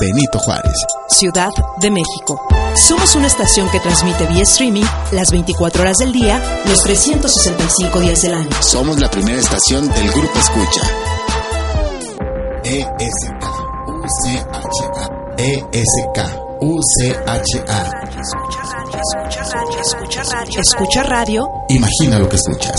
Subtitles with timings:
[0.00, 0.72] Benito Juárez.
[1.08, 1.50] Ciudad
[1.80, 2.40] de México.
[2.74, 8.22] Somos una estación que transmite vía streaming las 24 horas del día, los 365 días
[8.22, 8.50] del año.
[8.60, 10.82] Somos la primera estación del Grupo Escucha.
[12.64, 13.44] ESK
[13.86, 16.18] UCHA ESK
[16.60, 17.90] UCHA
[20.58, 21.48] Escucha radio.
[21.68, 22.76] Imagina lo que escuchas.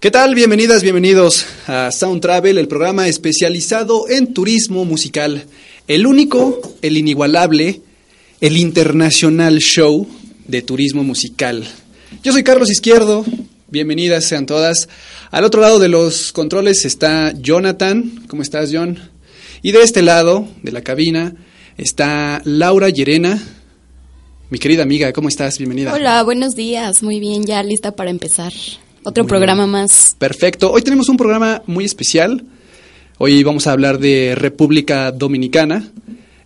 [0.00, 0.34] ¿Qué tal?
[0.34, 5.44] Bienvenidas, bienvenidos a Sound Travel, el programa especializado en turismo musical.
[5.88, 7.82] El único, el inigualable,
[8.40, 10.08] el internacional show
[10.46, 11.66] de turismo musical.
[12.22, 13.24] Yo soy Carlos Izquierdo,
[13.68, 14.88] bienvenidas sean todas.
[15.30, 18.98] Al otro lado de los controles está Jonathan, ¿cómo estás John?
[19.62, 21.34] Y de este lado de la cabina
[21.76, 23.42] está Laura Llerena,
[24.50, 25.58] mi querida amiga, ¿cómo estás?
[25.58, 25.92] Bienvenida.
[25.92, 28.52] Hola, buenos días, muy bien, ya lista para empezar.
[29.02, 29.70] Otro Muy programa bien.
[29.72, 30.14] más.
[30.18, 32.44] Perfecto, hoy tenemos un programa muy especial.
[33.18, 35.90] Hoy vamos a hablar de República Dominicana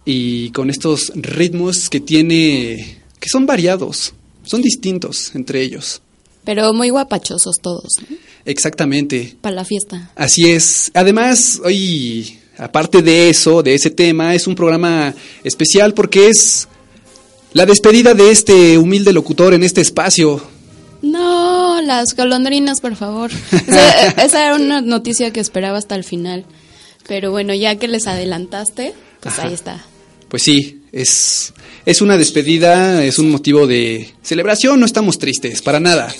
[0.05, 6.01] y con estos ritmos que tiene, que son variados, son distintos entre ellos.
[6.45, 8.17] Pero muy guapachosos todos, ¿no?
[8.47, 9.37] Exactamente.
[9.43, 10.11] Para la fiesta.
[10.17, 10.91] Así es.
[10.95, 16.67] Además, hoy, aparte de eso, de ese tema, es un programa especial porque es
[17.53, 20.41] la despedida de este humilde locutor en este espacio.
[21.03, 23.31] No, las golondrinas, por favor.
[23.67, 26.45] Esa, esa era una noticia que esperaba hasta el final.
[27.09, 29.49] Pero bueno, ya que les adelantaste, pues Ajá.
[29.49, 29.85] ahí está.
[30.29, 31.53] Pues sí, es,
[31.87, 36.15] es una despedida, es un motivo de celebración, no estamos tristes, para nada.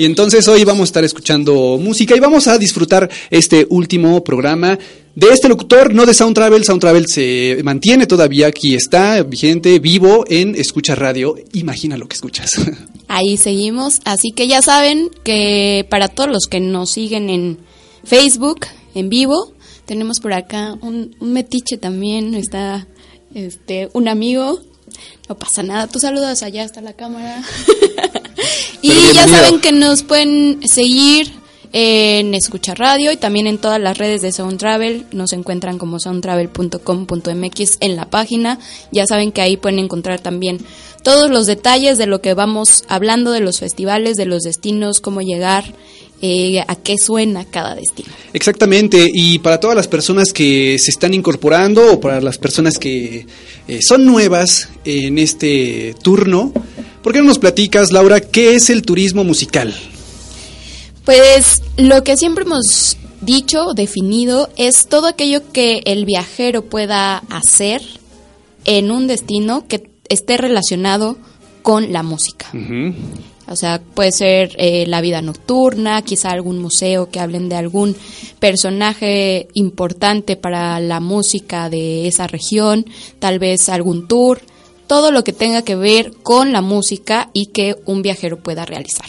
[0.00, 4.78] Y entonces hoy vamos a estar escuchando música y vamos a disfrutar este último programa
[5.14, 6.64] de este locutor, no de Sound Travel.
[6.64, 11.34] Sound Travel se mantiene todavía aquí, está vigente, vivo en Escucha Radio.
[11.52, 12.54] Imagina lo que escuchas.
[13.08, 14.00] Ahí seguimos.
[14.06, 17.58] Así que ya saben que para todos los que nos siguen en
[18.02, 19.52] Facebook, en vivo,
[19.84, 22.34] tenemos por acá un, metiche también.
[22.34, 22.86] Está
[23.34, 24.60] este un amigo.
[25.28, 25.88] No pasa nada.
[25.88, 27.44] Tú saludas allá hasta la cámara.
[28.82, 31.32] y ya saben que nos pueden seguir
[31.72, 35.06] en Escucha Radio y también en todas las redes de Sound Travel.
[35.12, 38.58] Nos encuentran como soundtravel.com.mx en la página.
[38.90, 40.58] Ya saben que ahí pueden encontrar también
[41.02, 45.20] todos los detalles de lo que vamos hablando de los festivales, de los destinos, cómo
[45.22, 45.64] llegar,
[46.22, 48.10] eh, a qué suena cada destino.
[48.34, 53.26] Exactamente, y para todas las personas que se están incorporando o para las personas que
[53.66, 56.52] eh, son nuevas en este turno,
[57.02, 59.74] ¿por qué no nos platicas, Laura, qué es el turismo musical?
[61.04, 67.82] Pues lo que siempre hemos dicho, definido, es todo aquello que el viajero pueda hacer
[68.64, 71.16] en un destino que esté relacionado
[71.62, 72.46] con la música.
[73.50, 77.96] O sea, puede ser eh, la vida nocturna, quizá algún museo que hablen de algún
[78.38, 82.86] personaje importante para la música de esa región,
[83.18, 84.40] tal vez algún tour,
[84.90, 89.06] todo lo que tenga que ver con la música y que un viajero pueda realizar.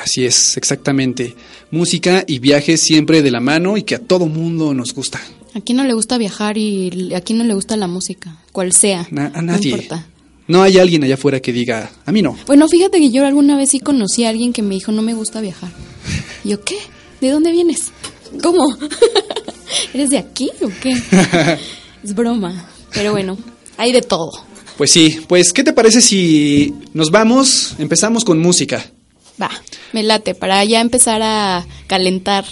[0.00, 1.34] Así es, exactamente.
[1.72, 5.20] Música y viajes siempre de la mano y que a todo mundo nos gusta.
[5.54, 8.36] ¿A quién no le gusta viajar y a quién no le gusta la música?
[8.52, 9.08] Cual sea.
[9.10, 9.70] Na- a No nadie.
[9.72, 10.06] importa.
[10.46, 12.38] No hay alguien allá afuera que diga, a mí no.
[12.46, 15.14] Bueno, fíjate que yo alguna vez sí conocí a alguien que me dijo, no me
[15.14, 15.70] gusta viajar.
[16.44, 16.76] Y yo, ¿qué?
[17.20, 17.90] ¿De dónde vienes?
[18.40, 18.62] ¿Cómo?
[19.94, 20.92] ¿Eres de aquí o qué?
[22.04, 22.68] es broma.
[22.94, 23.36] Pero bueno,
[23.76, 24.30] hay de todo.
[24.78, 28.86] Pues sí, pues ¿qué te parece si nos vamos, empezamos con música?
[29.42, 29.50] Va,
[29.92, 32.44] me late, para ya empezar a calentar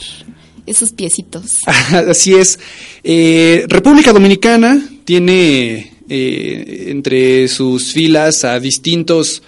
[0.67, 1.59] esos piecitos.
[1.93, 2.59] Así es.
[3.05, 9.45] Eh, República Dominicana tiene eh, entre sus filas a distintos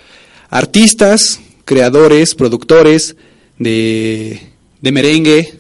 [0.48, 3.16] artistas, creadores, productores
[3.58, 4.40] de,
[4.80, 5.58] de merengue,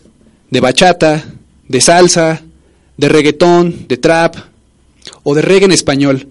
[0.50, 1.24] de bachata,
[1.66, 2.44] de salsa,
[2.96, 4.36] de reggaetón, de trap
[5.24, 6.28] o de reggae en español.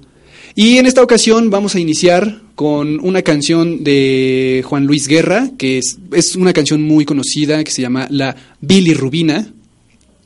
[0.59, 5.77] Y en esta ocasión vamos a iniciar con una canción de Juan Luis Guerra, que
[5.77, 9.53] es, es una canción muy conocida que se llama La Bilirrubina.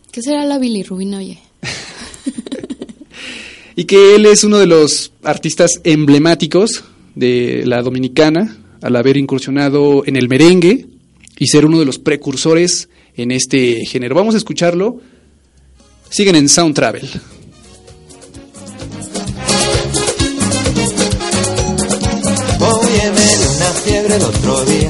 [0.10, 1.38] ¿Qué será la bilirrubina, oye?
[3.76, 10.04] y que él es uno de los artistas emblemáticos de la dominicana al haber incursionado
[10.06, 10.88] en el merengue
[11.40, 12.88] y ser uno de los precursores
[13.18, 14.16] en este género.
[14.16, 15.02] Vamos a escucharlo.
[16.10, 17.10] Siguen en Sound Travel.
[22.92, 24.90] Oye, me una fiebre el otro día.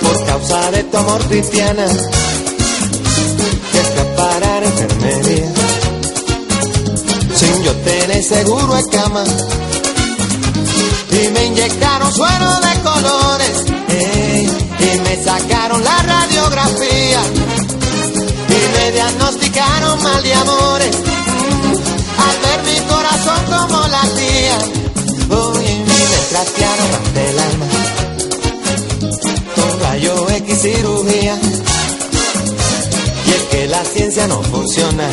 [0.00, 1.86] Por causa de tu amor cristiana
[3.72, 5.52] que escaparar enfermería.
[7.34, 9.24] Sin yo tener seguro de cama.
[11.10, 14.46] Y me inyectaron suero de colores ey,
[14.78, 17.20] y me sacaron la radiografía.
[18.48, 20.96] Y me diagnosticaron mal de amores.
[22.26, 24.77] Al ver mi corazón como latía
[26.38, 27.66] y me trastearon hasta el alma.
[29.54, 31.38] Con rayo X cirugía.
[33.26, 35.08] Y es que la ciencia no funciona.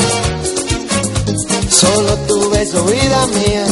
[1.69, 3.65] Solo tu beso vida mía.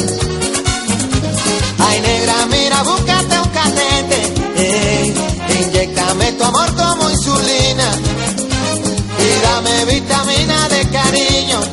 [1.79, 5.13] Ay negra, mira, búscate un catete ey,
[5.61, 7.91] Inyectame tu amor como insulina.
[9.19, 11.72] Y dame vitamina de cariño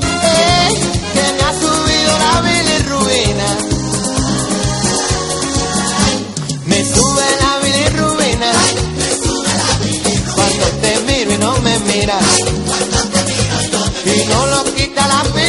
[12.02, 12.08] Y
[14.28, 15.39] no lo quita la aspirina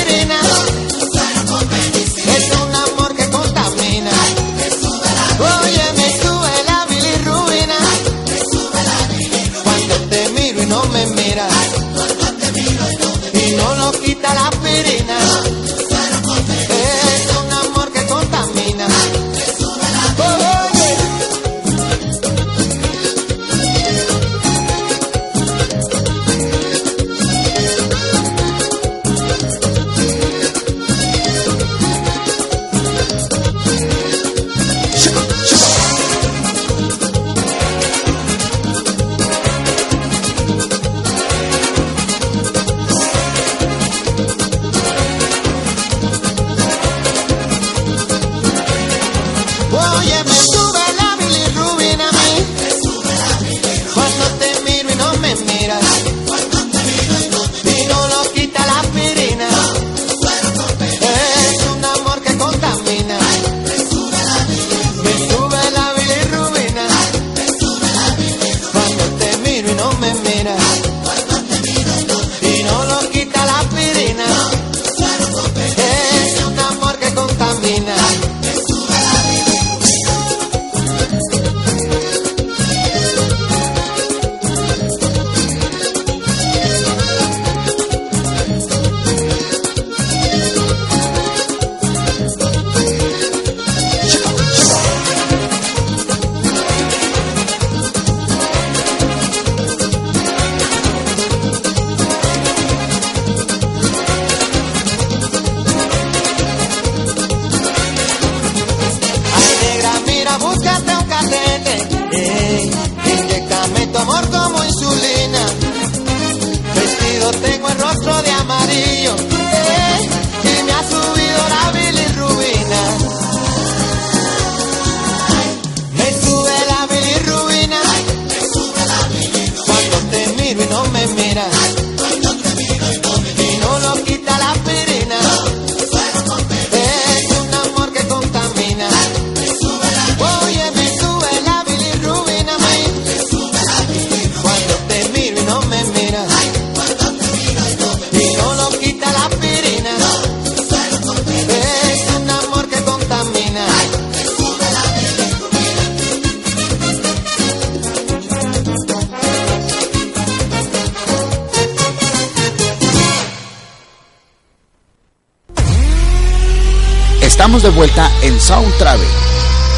[167.42, 169.08] Estamos de vuelta en Sound Travel.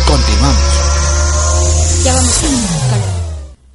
[0.06, 0.60] Continuamos.
[2.04, 2.34] Ya vamos.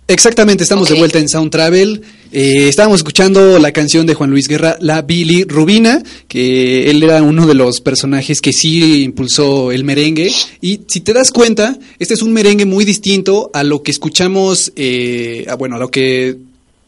[0.07, 2.03] Exactamente, estamos de vuelta en Sound Travel.
[2.31, 7.23] Eh, estábamos escuchando la canción de Juan Luis Guerra, La Billy Rubina, que él era
[7.23, 10.31] uno de los personajes que sí impulsó el merengue.
[10.61, 14.71] Y si te das cuenta, este es un merengue muy distinto a lo que escuchamos,
[14.77, 16.37] eh, a, bueno, a lo que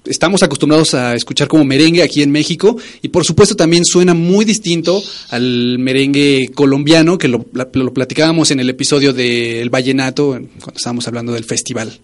[0.04, 4.44] estamos acostumbrados a escuchar como merengue aquí en México y por supuesto también suena muy
[4.44, 11.06] distinto al merengue colombiano que lo, lo platicábamos en el episodio del vallenato cuando estábamos
[11.06, 12.00] hablando del festival.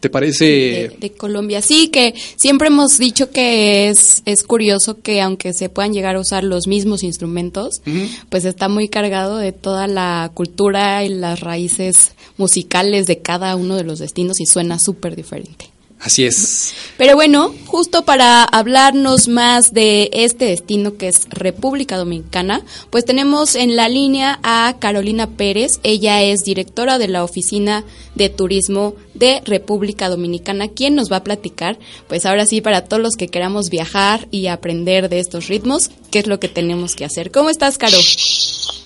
[0.00, 0.92] ¿Te parece?
[0.98, 5.92] De, Colombia, sí, que siempre hemos dicho que es, es curioso que aunque se puedan
[5.92, 7.82] llegar a usar los mismos instrumentos,
[8.30, 13.76] pues está muy cargado de toda la cultura y las raíces musicales de cada uno
[13.76, 15.66] de los destinos y suena súper diferente.
[16.00, 16.72] Así es.
[16.96, 23.54] Pero bueno, justo para hablarnos más de este destino que es República Dominicana, pues tenemos
[23.54, 25.78] en la línea a Carolina Pérez.
[25.82, 31.24] Ella es directora de la Oficina de Turismo de República Dominicana, quien nos va a
[31.24, 31.78] platicar,
[32.08, 36.20] pues ahora sí, para todos los que queramos viajar y aprender de estos ritmos, qué
[36.20, 37.30] es lo que tenemos que hacer.
[37.30, 37.98] ¿Cómo estás, Caro?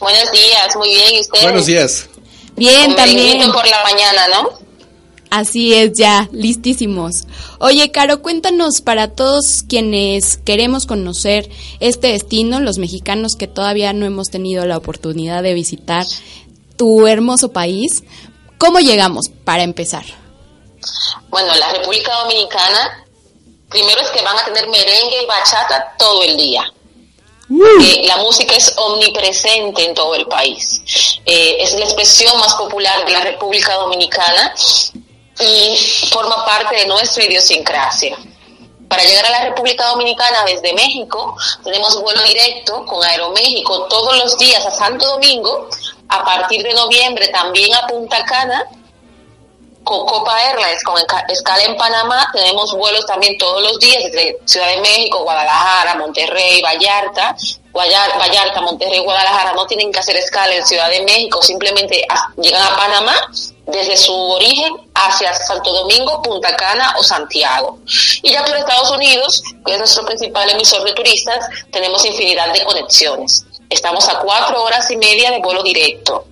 [0.00, 1.44] Buenos días, muy bien, ¿y ustedes?
[1.44, 2.09] Buenos días.
[2.56, 3.52] Bien, también.
[3.52, 4.64] por la mañana, ¿no?
[5.35, 7.25] Así es, ya, listísimos.
[7.59, 11.50] Oye, Caro, cuéntanos para todos quienes queremos conocer
[11.81, 16.07] este destino, los mexicanos que todavía no hemos tenido la oportunidad de visitar
[16.76, 18.05] tu hermoso país,
[18.59, 20.05] ¿cómo llegamos para empezar?
[21.31, 23.05] Bueno, la República Dominicana,
[23.69, 26.62] primero es que van a tener merengue y bachata todo el día.
[28.05, 30.81] la música es omnipresente en todo el país.
[31.26, 34.55] Eh, es la expresión más popular de la República Dominicana
[35.45, 35.77] y
[36.11, 38.17] forma parte de nuestra idiosincrasia.
[38.89, 44.39] Para llegar a la República Dominicana desde México, tenemos vuelo directo con Aeroméxico todos los
[44.39, 45.69] días a Santo Domingo.
[46.09, 48.65] A partir de noviembre también a Punta Cana.
[49.83, 50.97] Con Copa Airlines, con
[51.29, 56.63] escala en Panamá, tenemos vuelos también todos los días desde Ciudad de México, Guadalajara, Monterrey,
[56.63, 57.37] Vallarta.
[57.75, 62.77] Vallarta, Monterrey, Guadalajara no tienen que hacer escala en Ciudad de México, simplemente llegan a
[62.77, 63.15] Panamá
[63.67, 67.79] desde su origen hacia Santo Domingo, Punta Cana o Santiago.
[68.23, 72.65] Y ya por Estados Unidos, que es nuestro principal emisor de turistas, tenemos infinidad de
[72.65, 73.45] conexiones.
[73.69, 76.27] Estamos a cuatro horas y media de vuelo directo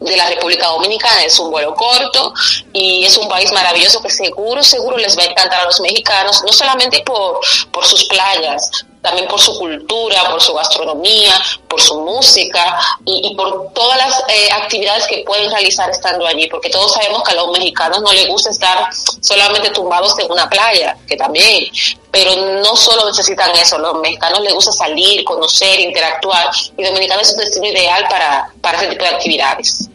[0.00, 1.22] de la República Dominicana.
[1.24, 2.32] Es un vuelo corto
[2.72, 6.42] y es un país maravilloso que seguro, seguro les va a encantar a los mexicanos,
[6.44, 11.32] no solamente por, por sus playas, también por su cultura, por su gastronomía,
[11.68, 16.70] por su música y, por todas las eh, actividades que pueden realizar estando allí, porque
[16.70, 18.88] todos sabemos que a los mexicanos no les gusta estar
[19.20, 21.64] solamente tumbados en una playa, que también,
[22.10, 27.32] pero no solo necesitan eso, los mexicanos les gusta salir, conocer, interactuar, y Dominicana es
[27.32, 29.88] un destino ideal para, para ese tipo de actividades.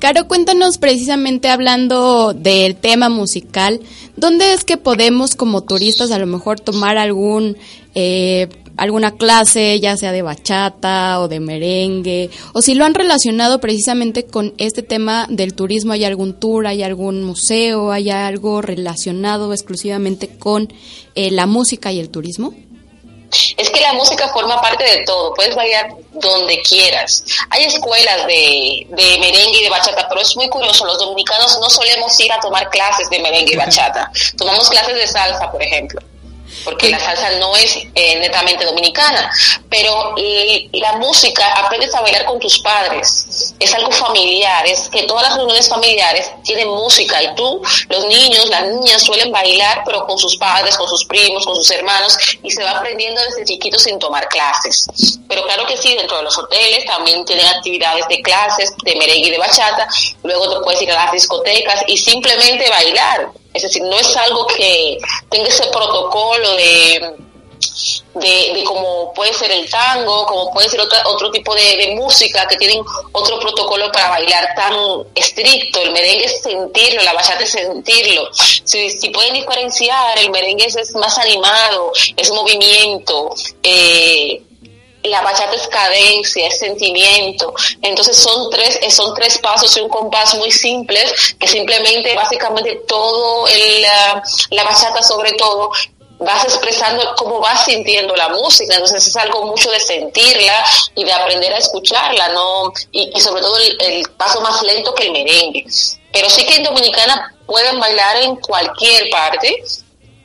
[0.00, 3.80] Caro, cuéntanos precisamente hablando del tema musical,
[4.16, 7.58] ¿dónde es que podemos como turistas a lo mejor tomar algún
[7.94, 13.60] eh, alguna clase, ya sea de bachata o de merengue, o si lo han relacionado
[13.60, 19.52] precisamente con este tema del turismo, hay algún tour, hay algún museo, hay algo relacionado
[19.52, 20.72] exclusivamente con
[21.14, 22.54] eh, la música y el turismo?
[23.56, 27.24] Es que la música forma parte de todo, puedes bailar donde quieras.
[27.50, 31.70] Hay escuelas de, de, merengue y de bachata, pero es muy curioso, los dominicanos no
[31.70, 36.00] solemos ir a tomar clases de merengue y bachata, tomamos clases de salsa, por ejemplo
[36.64, 39.30] porque la salsa no es eh, netamente dominicana,
[39.68, 40.14] pero
[40.72, 45.36] la música aprendes a bailar con tus padres, es algo familiar, es que todas las
[45.36, 50.36] reuniones familiares tienen música y tú, los niños, las niñas suelen bailar, pero con sus
[50.36, 54.28] padres, con sus primos, con sus hermanos, y se va aprendiendo desde chiquito sin tomar
[54.28, 54.86] clases.
[55.28, 59.28] Pero claro que sí, dentro de los hoteles también tienen actividades de clases, de merengue
[59.28, 59.88] y de bachata,
[60.22, 64.46] luego te puedes ir a las discotecas y simplemente bailar es decir, no es algo
[64.46, 67.16] que tenga ese protocolo de,
[68.14, 72.56] de, como puede ser el tango, como puede ser otra, otro tipo de, música que
[72.56, 74.74] tienen otro protocolo para bailar tan
[75.14, 75.80] estricto.
[75.80, 78.28] El merengue es sentirlo, la bachata es sentirlo.
[78.32, 83.34] Si, si pueden diferenciar, el merengue es, más animado, es movimiento.
[83.62, 84.42] Eh,
[85.02, 87.54] la bachata es cadencia, es sentimiento.
[87.82, 92.82] Entonces son tres, eh, son tres pasos y un compás muy simples que simplemente, básicamente
[92.86, 95.70] todo el, la, la bachata sobre todo
[96.20, 100.64] vas expresando cómo vas sintiendo la música, entonces es algo mucho de sentirla
[100.94, 102.72] y de aprender a escucharla, ¿no?
[102.92, 105.64] Y, sobre todo el, el, paso más lento que el merengue.
[106.12, 109.62] Pero sí que en Dominicana pueden bailar en cualquier parte,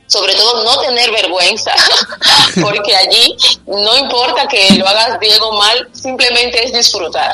[0.06, 1.72] sobre todo no tener vergüenza,
[2.60, 3.36] porque allí
[3.66, 7.32] no importa que lo hagas bien o mal, simplemente es disfrutar.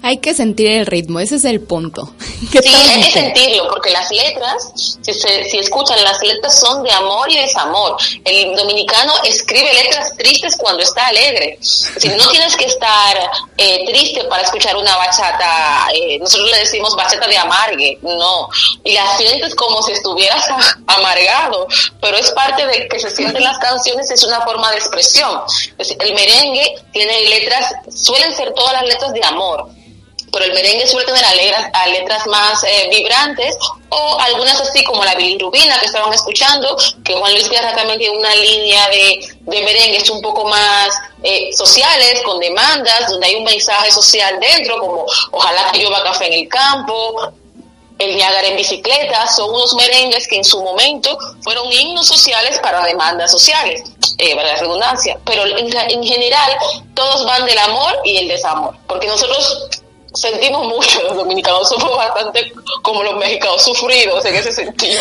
[0.00, 2.12] Hay que sentir el ritmo, ese es el punto.
[2.48, 6.90] Sí, hay que sentirlo, porque las letras, si, se, si escuchan, las letras son de
[6.92, 7.96] amor y desamor.
[8.24, 11.58] El dominicano escribe letras tristes cuando está alegre.
[11.60, 13.16] Si no tienes que estar
[13.56, 18.48] eh, triste para escuchar una bachata, eh, nosotros le decimos bachata de amargue, no.
[18.84, 20.46] Y la sientes como si estuvieras
[20.86, 21.66] amargado,
[22.00, 25.40] pero es parte de que se sienten las canciones, es una forma de expresión.
[25.76, 29.68] El merengue tiene letras, suelen ser todas las letras de amor
[30.32, 33.56] pero el merengue suele tener a letras, más eh, vibrantes
[33.90, 38.18] o algunas así como la bilirrubina que estaban escuchando, que Juan Luis Guerra también tiene
[38.18, 40.88] una línea de, de merengues un poco más
[41.22, 46.26] eh, sociales, con demandas, donde hay un mensaje social dentro, como ojalá que llueva café
[46.26, 47.32] en el campo,
[47.98, 52.84] el Niágara en bicicleta, son unos merengues que en su momento fueron himnos sociales para
[52.84, 53.82] demandas sociales,
[54.18, 56.56] eh, para la redundancia, pero en, en general
[56.94, 59.68] todos van del amor y el desamor, porque nosotros
[60.14, 65.00] sentimos mucho los dominicanos, somos bastante como los mexicanos sufridos en ese sentido.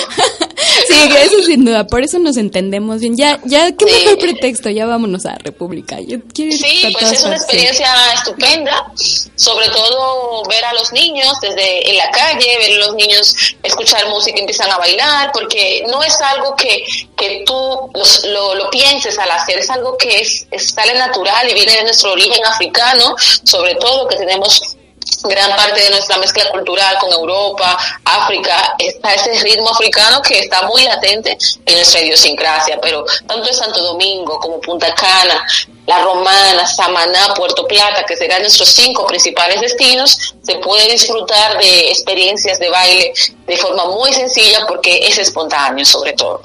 [0.88, 3.16] sí, eso sin duda, por eso nos entendemos bien.
[3.16, 6.00] Ya, ya, qué mejor pretexto, ya vámonos a República.
[6.02, 8.92] Yo quiero sí, pues es una experiencia estupenda,
[9.36, 14.08] sobre todo ver a los niños desde en la calle, ver a los niños escuchar
[14.10, 16.84] música y empiezan a bailar, porque no es algo que,
[17.16, 21.54] que tú lo, lo, pienses al hacer, es algo que es, es sale natural y
[21.54, 24.77] viene de nuestro origen africano, sobre todo que tenemos
[25.24, 30.68] gran parte de nuestra mezcla cultural con Europa, África, está ese ritmo africano que está
[30.68, 35.46] muy latente en nuestra idiosincrasia, pero tanto en Santo Domingo como Punta Cana,
[35.86, 41.90] La Romana, Samaná, Puerto Plata, que serán nuestros cinco principales destinos, se puede disfrutar de
[41.90, 43.14] experiencias de baile
[43.46, 46.42] de forma muy sencilla porque es espontáneo sobre todo.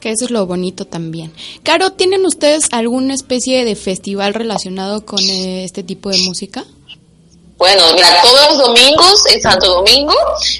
[0.00, 1.32] Que eso es lo bonito también.
[1.62, 6.64] Caro, ¿tienen ustedes alguna especie de festival relacionado con este tipo de música?
[7.64, 10.14] Bueno, mira, todos los domingos en Santo Domingo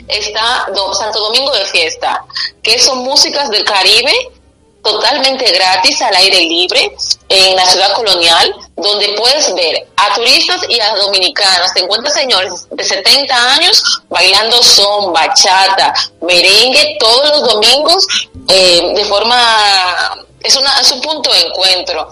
[0.08, 0.66] está
[0.98, 2.24] Santo Domingo de fiesta,
[2.62, 4.10] que son músicas del Caribe
[4.82, 6.96] totalmente gratis al aire libre
[7.28, 11.74] en la ciudad colonial, donde puedes ver a turistas y a dominicanos.
[11.74, 15.92] Te encuentras señores de 70 años bailando son, bachata,
[16.22, 18.06] merengue todos los domingos
[18.48, 20.16] eh, de forma...
[20.40, 22.08] Es, una, un punto de encuentro.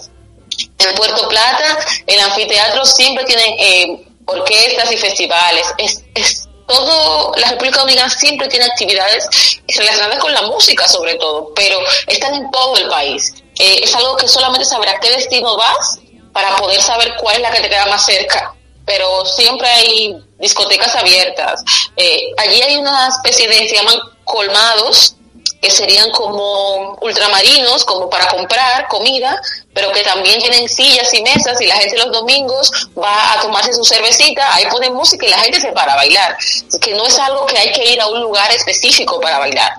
[0.79, 3.57] En Puerto Plata, el anfiteatro siempre tiene...
[3.59, 5.67] Eh, orquestas y festivales.
[5.79, 9.29] Es, es todo, la República Dominicana siempre tiene actividades
[9.69, 13.35] relacionadas con la música sobre todo, pero están en todo el país.
[13.59, 15.99] Eh, es algo que solamente sabrá qué destino vas
[16.33, 18.55] para poder saber cuál es la que te queda más cerca.
[18.85, 21.63] Pero siempre hay discotecas abiertas.
[21.97, 25.17] Eh, allí hay una especie de, se llaman colmados,
[25.62, 29.40] que serían como ultramarinos, como para comprar comida,
[29.72, 33.72] pero que también tienen sillas y mesas y la gente los domingos va a tomarse
[33.72, 36.37] su cervecita, ahí ponen música y la gente se para a bailar.
[36.81, 39.72] Que no es algo que hay que ir a un lugar específico para bailar.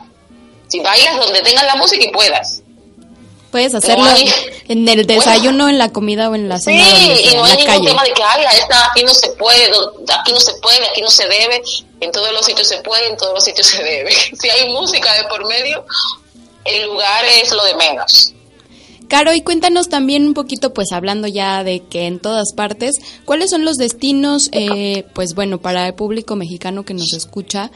[0.70, 2.63] Si bailas donde tengas la música y puedas.
[3.54, 4.08] Puedes hacerlo
[4.68, 6.84] en el desayuno, en la comida o en la cena.
[6.84, 8.46] Sí, y no hay ningún tema de que Ay,
[8.92, 9.66] aquí no se puede,
[10.12, 11.62] aquí no se puede, aquí no se debe.
[12.00, 14.12] En todos los sitios se puede, en todos los sitios se debe.
[14.42, 15.86] si hay música de por medio,
[16.66, 18.34] el lugar es lo de menos.
[19.08, 23.52] Caro, y cuéntanos también un poquito, pues hablando ya de que en todas partes, ¿cuáles
[23.52, 27.70] son los destinos, eh, pues bueno, para el público mexicano que nos escucha,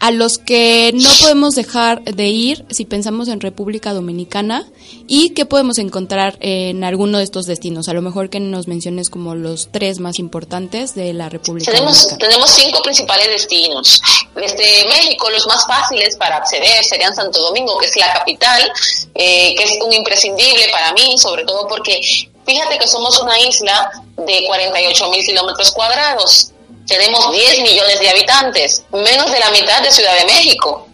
[0.00, 4.66] a los que no podemos dejar de ir si pensamos en República Dominicana
[5.08, 7.88] y qué podemos encontrar en alguno de estos destinos.
[7.88, 12.18] A lo mejor que nos menciones como los tres más importantes de la República Dominicana.
[12.18, 14.02] Tenemos cinco principales destinos.
[14.34, 18.70] Desde México, los más fáciles para acceder serían Santo Domingo, que es la capital,
[19.14, 21.98] eh, que es un imprescindible para mí, sobre todo porque
[22.44, 26.52] fíjate que somos una isla de 48 mil kilómetros cuadrados
[26.86, 30.86] tenemos 10 millones de habitantes, menos de la mitad de Ciudad de México.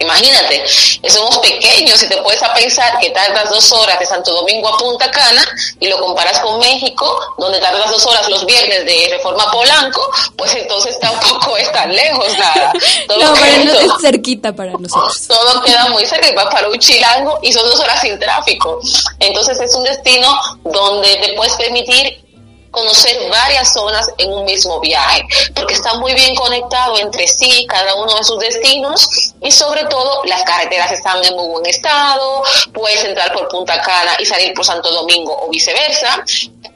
[0.00, 0.64] Imagínate,
[1.08, 4.78] somos pequeños y te puedes a pensar que tardas dos horas de Santo Domingo a
[4.78, 5.44] Punta Cana
[5.80, 10.54] y lo comparas con México, donde tardas dos horas los viernes de Reforma Polanco, pues
[10.54, 12.72] entonces tampoco es tan lejos nada.
[13.08, 15.20] Todo no, pero es cerquita para nosotros.
[15.28, 18.80] Todo queda muy cerca y vas para un chilango y son dos horas sin tráfico.
[19.18, 20.32] Entonces es un destino
[20.62, 22.27] donde te puedes permitir
[22.70, 25.22] conocer varias zonas en un mismo viaje,
[25.54, 30.24] porque está muy bien conectado entre sí cada uno de sus destinos y sobre todo
[30.24, 34.64] las carreteras están en muy buen estado, puedes entrar por Punta Cana y salir por
[34.64, 36.24] Santo Domingo o viceversa.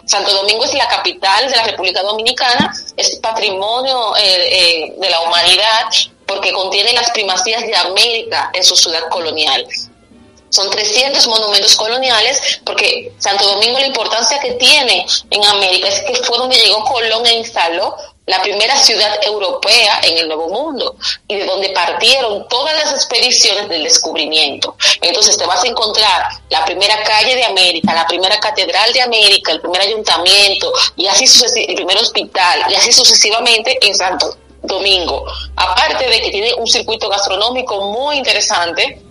[0.04, 5.20] Santo Domingo es la capital de la República Dominicana, es patrimonio eh, eh, de la
[5.20, 5.88] humanidad
[6.26, 9.66] porque contiene las primacías de América en su ciudad colonial.
[10.52, 16.14] Son 300 monumentos coloniales porque Santo Domingo la importancia que tiene en América es que
[16.16, 21.36] fue donde llegó Colón e instaló la primera ciudad europea en el Nuevo Mundo y
[21.36, 24.76] de donde partieron todas las expediciones del descubrimiento.
[25.00, 29.52] Entonces te vas a encontrar la primera calle de América, la primera catedral de América,
[29.52, 31.24] el primer ayuntamiento y así
[31.66, 35.24] el primer hospital y así sucesivamente en Santo Domingo.
[35.56, 39.02] Aparte de que tiene un circuito gastronómico muy interesante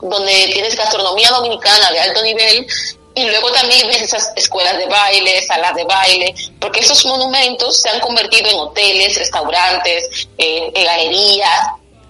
[0.00, 2.66] donde tienes gastronomía dominicana de alto nivel
[3.14, 7.88] y luego también ves esas escuelas de baile, salas de baile, porque esos monumentos se
[7.88, 10.28] han convertido en hoteles, restaurantes,
[10.74, 11.66] galerías,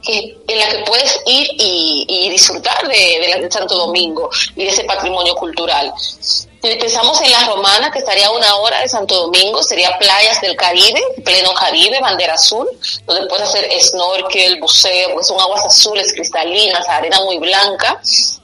[0.08, 5.34] en la que puedes ir y, disfrutar de, de, Santo Domingo y de ese patrimonio
[5.36, 5.92] cultural.
[6.66, 10.40] Si pensamos en la romana, que estaría a una hora de Santo Domingo, sería playas
[10.40, 12.68] del Caribe, pleno Caribe, bandera azul,
[13.04, 18.00] donde puedes hacer snorkel, buceo, pues son aguas azules cristalinas, arena muy blanca,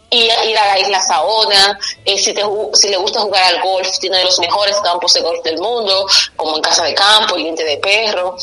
[0.09, 2.43] y ir a la isla Saona, eh, si, te,
[2.75, 6.07] si le gusta jugar al golf, tiene de los mejores campos de golf del mundo,
[6.37, 8.37] como en Casa de Campo, Diente de Perro.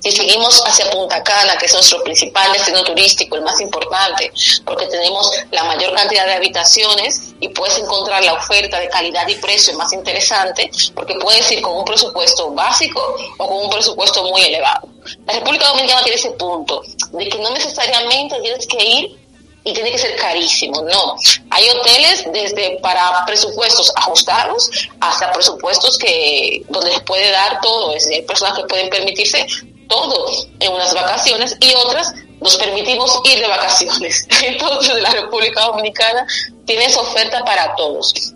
[0.00, 4.32] Si seguimos hacia Punta Cana, que es nuestro principal destino turístico, el más importante,
[4.64, 9.34] porque tenemos la mayor cantidad de habitaciones y puedes encontrar la oferta de calidad y
[9.34, 13.00] precio más interesante, porque puedes ir con un presupuesto básico
[13.36, 14.88] o con un presupuesto muy elevado.
[15.26, 16.82] La República Dominicana tiene ese punto,
[17.12, 19.20] de que no necesariamente tienes que ir
[19.64, 20.82] y tiene que ser carísimo.
[20.82, 21.16] No,
[21.50, 27.94] hay hoteles desde para presupuestos ajustados hasta presupuestos que donde les puede dar todo.
[27.94, 29.46] Es decir, hay personas que pueden permitirse
[29.90, 30.26] todo
[30.60, 34.26] en unas vacaciones y otras nos permitimos ir de vacaciones.
[34.42, 36.26] Entonces, la República Dominicana
[36.64, 38.32] tiene esa oferta para todos.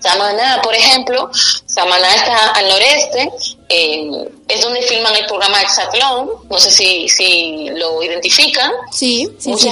[0.00, 1.30] Samaná, por ejemplo,
[1.66, 3.30] Samaná está al noreste,
[3.68, 8.72] eh, es donde filman el programa Exatlón, no sé si, si lo identifican.
[8.90, 9.68] Sí, sí, sí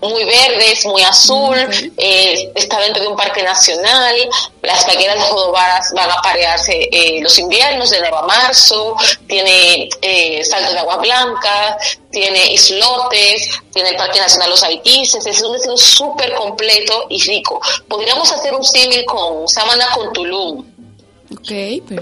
[0.00, 1.56] Muy verde, es muy azul,
[1.96, 4.16] eh, está dentro de un parque nacional,
[4.62, 8.96] las paqueras de Jodovaras van a parearse eh, los inviernos de enero a marzo,
[9.28, 11.78] tiene eh, saltos de agua blanca,
[12.10, 17.60] tiene islotes, tiene el Parque Nacional Los Haitises, es un destino súper completo y rico.
[17.88, 20.71] Podríamos hacer un símil con Samana con Tulum,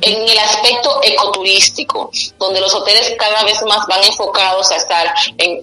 [0.03, 5.15] en el aspecto ecoturístico, donde los hoteles cada vez más van enfocados a estar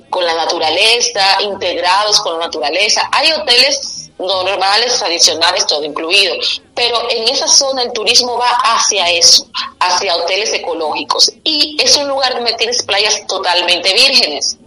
[0.10, 3.10] con la naturaleza, integrados con la naturaleza.
[3.12, 6.36] Hay hoteles normales, tradicionales, todo incluido,
[6.73, 9.47] pero en esa zona el turismo va hacia eso,
[9.80, 11.32] hacia hoteles ecológicos.
[11.43, 14.58] Y es un lugar donde tienes playas totalmente vírgenes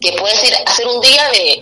[0.00, 1.60] que puedes ir a hacer un día de,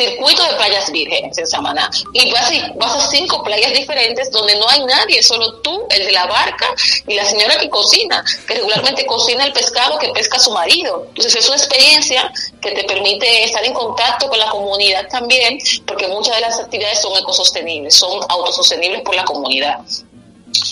[0.00, 1.90] circuito de playas vírgenes en Samaná.
[2.12, 6.12] Y vas, vas a cinco playas diferentes donde no hay nadie, solo tú, el de
[6.12, 6.66] la barca
[7.06, 11.04] y la señora que cocina, que regularmente cocina el pescado que pesca su marido.
[11.08, 16.08] Entonces es una experiencia que te permite estar en contacto con la comunidad también, porque
[16.08, 19.80] muchas de las actividades son ecosostenibles, son autosostenibles por la comunidad.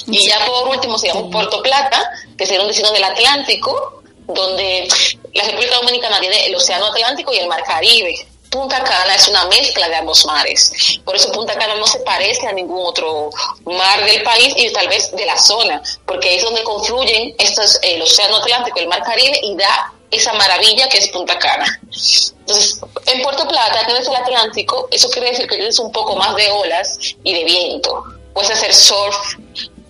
[0.07, 4.89] Y ya por último se llama Puerto Plata, que será un destino del Atlántico, donde
[5.35, 8.15] la República Dominicana tiene el Océano Atlántico y el Mar Caribe.
[8.51, 10.73] Punta Cana es una mezcla de ambos mares.
[11.05, 13.31] Por eso Punta Cana no se parece a ningún otro
[13.65, 18.01] mar del país y tal vez de la zona, porque es donde confluyen estos, el
[18.03, 21.81] Océano Atlántico el Mar Caribe y da esa maravilla que es Punta Cana.
[21.83, 26.17] Entonces, en Puerto Plata, que es el Atlántico, eso quiere decir que tienes un poco
[26.17, 28.05] más de olas y de viento.
[28.33, 29.37] Puedes hacer surf,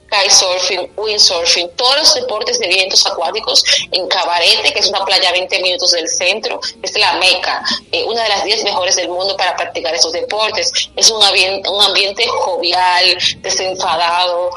[0.09, 5.33] kitesurfing, windsurfing, todos los deportes de vientos acuáticos en Cabarete, que es una playa a
[5.33, 9.37] 20 minutos del centro, es la Meca, eh, una de las 10 mejores del mundo
[9.37, 10.73] para practicar esos deportes.
[10.97, 14.51] Es un, ambiente, jovial, desenfadado,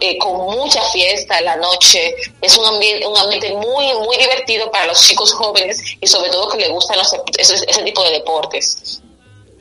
[0.00, 2.14] eh, con mucha fiesta en la noche.
[2.40, 6.48] Es un ambiente, un ambiente muy, muy divertido para los chicos jóvenes y sobre todo
[6.48, 6.98] que les gustan
[7.38, 9.00] ese, ese tipo de deportes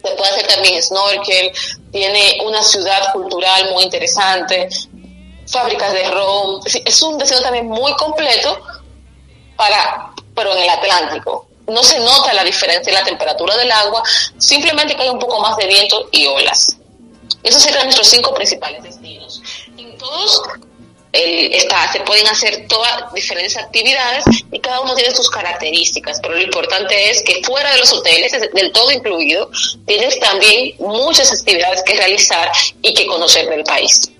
[0.05, 1.51] se puede hacer también snorkel,
[1.91, 4.69] tiene una ciudad cultural muy interesante,
[5.47, 6.61] fábricas de ron.
[6.85, 8.59] Es un deseo también muy completo
[9.55, 11.47] para, pero en el Atlántico.
[11.67, 14.03] No se nota la diferencia en la temperatura del agua,
[14.37, 16.77] simplemente que hay un poco más de viento y olas.
[17.41, 19.41] Esos serían nuestros cinco principales destinos.
[19.77, 20.41] En todos
[21.15, 26.41] está, se pueden hacer todas diferentes actividades y cada uno tiene sus características, pero lo
[26.41, 29.49] importante es que fuera de los hoteles, del todo incluido,
[29.85, 34.11] tienes también muchas actividades que realizar y que conocer del país.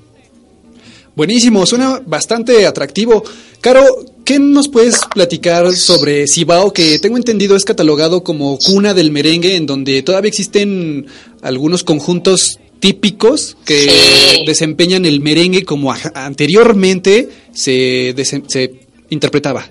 [1.16, 3.24] Buenísimo, suena bastante atractivo.
[3.62, 3.84] Caro,
[4.26, 9.56] ¿qué nos puedes platicar sobre Cibao, que tengo entendido es catalogado como cuna del merengue,
[9.56, 11.08] en donde todavía existen
[11.42, 18.14] algunos conjuntos típicos que desempeñan el merengue como anteriormente se,
[18.48, 18.74] se
[19.10, 19.70] interpretaba?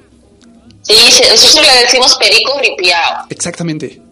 [0.82, 0.94] Sí,
[1.30, 3.26] nosotros le decimos perico ripiao.
[3.28, 4.03] Exactamente.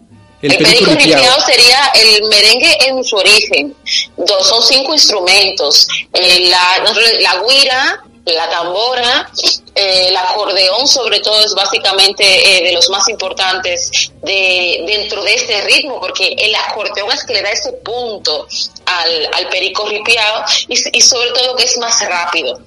[0.43, 3.75] El, perico, ripiao sería el merengue en su origen.
[4.17, 5.87] Dos, son cinco instrumentos.
[6.13, 6.83] Eh, la,
[7.21, 9.29] la guira, la tambora,
[9.75, 15.33] Eh, el acordeón, sobre todo, es básicamente eh, de los más importantes de, dentro de
[15.33, 18.47] este ritmo, porque el acordeón es que le da ese punto
[18.85, 22.59] al, al perico ripiado y, y sobre todo que es más rápido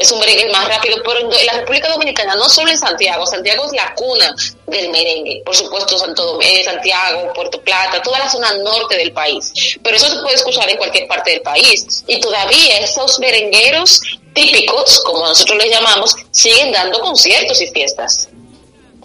[0.00, 3.66] es un merengue más rápido, pero en la República Dominicana, no solo en Santiago, Santiago
[3.66, 4.34] es la cuna
[4.66, 9.78] del merengue, por supuesto Santo eh, Santiago, Puerto Plata, toda la zona norte del país,
[9.82, 12.02] pero eso se puede escuchar en cualquier parte del país.
[12.06, 14.00] Y todavía esos merengueros
[14.32, 18.30] típicos, como nosotros les llamamos, siguen dando conciertos y fiestas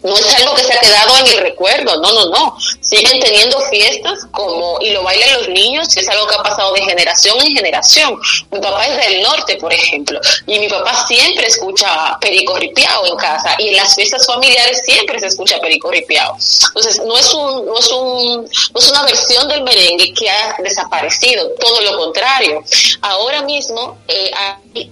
[0.04, 2.58] no es algo que se ha quedado en el recuerdo, no, no, no.
[2.82, 6.74] Siguen teniendo fiestas como, y lo bailan los niños, y es algo que ha pasado
[6.74, 8.20] de generación en generación.
[8.52, 13.16] Mi papá es del norte, por ejemplo, y mi papá siempre escucha perico ripiao en
[13.16, 16.38] casa, y en las fiestas familiares siempre se escucha perico ripiao.
[16.68, 20.56] Entonces, no es, un, no, es un, no es una versión del merengue que ha
[20.60, 22.64] desaparecido, todo lo contrario.
[23.02, 24.32] Ahora mismo eh,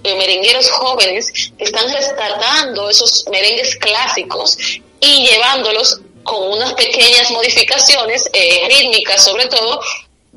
[0.04, 4.58] merengueros jóvenes que están rescatando esos merengues clásicos
[5.00, 9.82] y llevándolos con unas pequeñas modificaciones eh, rítmicas sobre todo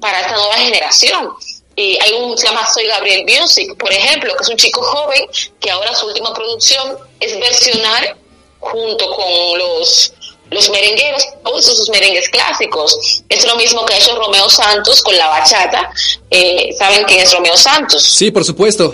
[0.00, 1.30] para esta nueva generación.
[1.76, 5.26] Y hay un se llama Soy Gabriel Music, por ejemplo, que es un chico joven
[5.60, 8.16] que ahora su última producción es versionar
[8.58, 10.12] junto con los
[10.50, 13.22] los merengueros, todos sus merengues clásicos.
[13.28, 15.90] Es lo mismo que ha hecho Romeo Santos con la bachata.
[16.30, 18.02] Eh, ¿Saben quién es Romeo Santos?
[18.02, 18.92] Sí, por supuesto.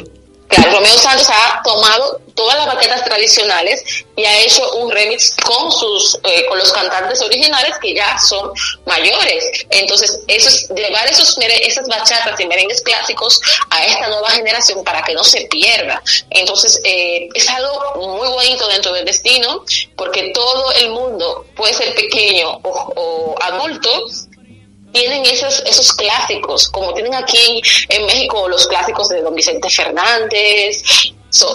[0.56, 3.82] Romeo Santos ha tomado todas las baquetas tradicionales
[4.16, 8.50] y ha hecho un remix con sus eh, con los cantantes originales que ya son
[8.86, 9.44] mayores.
[9.70, 15.02] Entonces, eso es llevar esos esas bachatas y merengues clásicos a esta nueva generación para
[15.02, 16.02] que no se pierda.
[16.30, 19.64] Entonces, eh, es algo muy bonito dentro del destino
[19.96, 24.06] porque todo el mundo puede ser pequeño o adulto
[24.92, 30.82] tienen esos, esos clásicos, como tienen aquí en México los clásicos de don Vicente Fernández,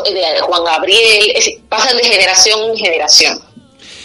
[0.05, 1.33] de Juan Gabriel,
[1.69, 3.39] pasan de generación en generación.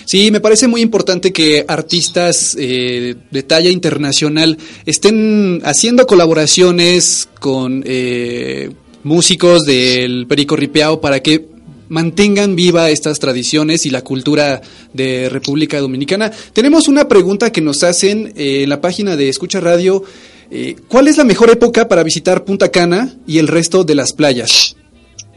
[0.05, 7.83] Sí, me parece muy importante que artistas eh, de talla internacional estén haciendo colaboraciones con
[7.87, 8.71] eh,
[9.05, 11.52] músicos del Perico Ripeao para que
[11.93, 14.63] mantengan viva estas tradiciones y la cultura
[14.95, 16.33] de República Dominicana.
[16.55, 20.03] Tenemos una pregunta que nos hacen eh, en la página de Escucha Radio.
[20.51, 24.15] Eh, ¿Cuál es la mejor época para visitar Punta Cana y el resto de las
[24.15, 24.75] playas?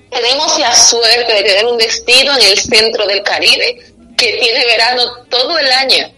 [0.09, 3.77] Tenemos la suerte de tener un destino en el centro del Caribe
[4.17, 6.09] que tiene verano todo el año.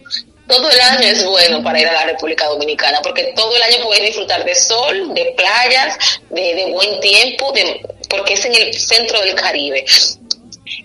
[0.46, 3.84] Todo el año es bueno para ir a la República Dominicana porque todo el año
[3.84, 5.98] puedes disfrutar de sol, de playas,
[6.30, 9.84] de, de buen tiempo, de, porque es en el centro del Caribe.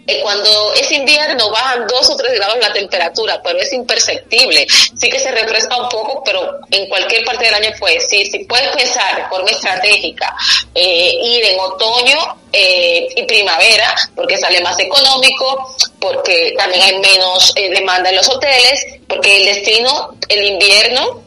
[0.05, 4.65] Eh, cuando es invierno bajan dos o tres grados la temperatura, pero es imperceptible.
[4.69, 8.39] Sí que se refresca un poco, pero en cualquier parte del año puede sí, si
[8.39, 10.35] puedes pensar de forma estratégica
[10.75, 17.53] eh, ir en otoño eh, y primavera, porque sale más económico, porque también hay menos
[17.55, 21.23] demanda en los hoteles, porque el destino, el invierno,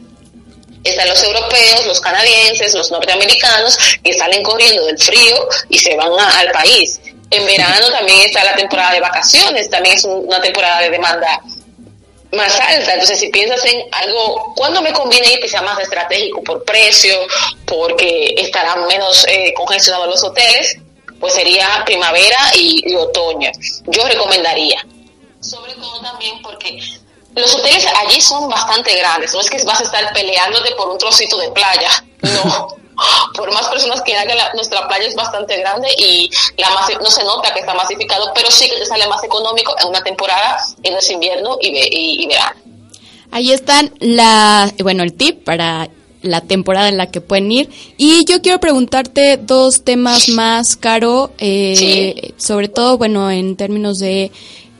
[0.83, 6.11] están los europeos, los canadienses, los norteamericanos que salen corriendo del frío y se van
[6.17, 6.99] al país.
[7.29, 11.41] En verano también está la temporada de vacaciones, también es una temporada de demanda
[12.31, 12.93] más alta.
[12.93, 17.13] Entonces, si piensas en algo, ¿cuándo me conviene ir que sea más estratégico por precio,
[17.65, 20.77] porque estarán menos eh, congestionados los hoteles?
[21.19, 23.51] Pues sería primavera y, otoño.
[23.87, 24.85] Yo recomendaría.
[25.39, 26.79] Sobre todo también porque
[27.35, 29.33] los hoteles allí son bastante grandes.
[29.33, 31.89] No es que vas a estar peleándote por un trocito de playa.
[32.21, 32.67] No.
[33.35, 37.53] por más personas que haya, nuestra playa es bastante grande y la no se nota
[37.53, 41.13] que está masificado, pero sí que te sale más económico en una temporada, en ese
[41.13, 42.59] invierno y, y, verano.
[43.31, 45.89] Ahí están la, bueno, el tip para
[46.21, 47.69] la temporada en la que pueden ir.
[47.97, 54.31] Y yo quiero preguntarte dos temas más, Caro, eh, sobre todo, bueno, en términos de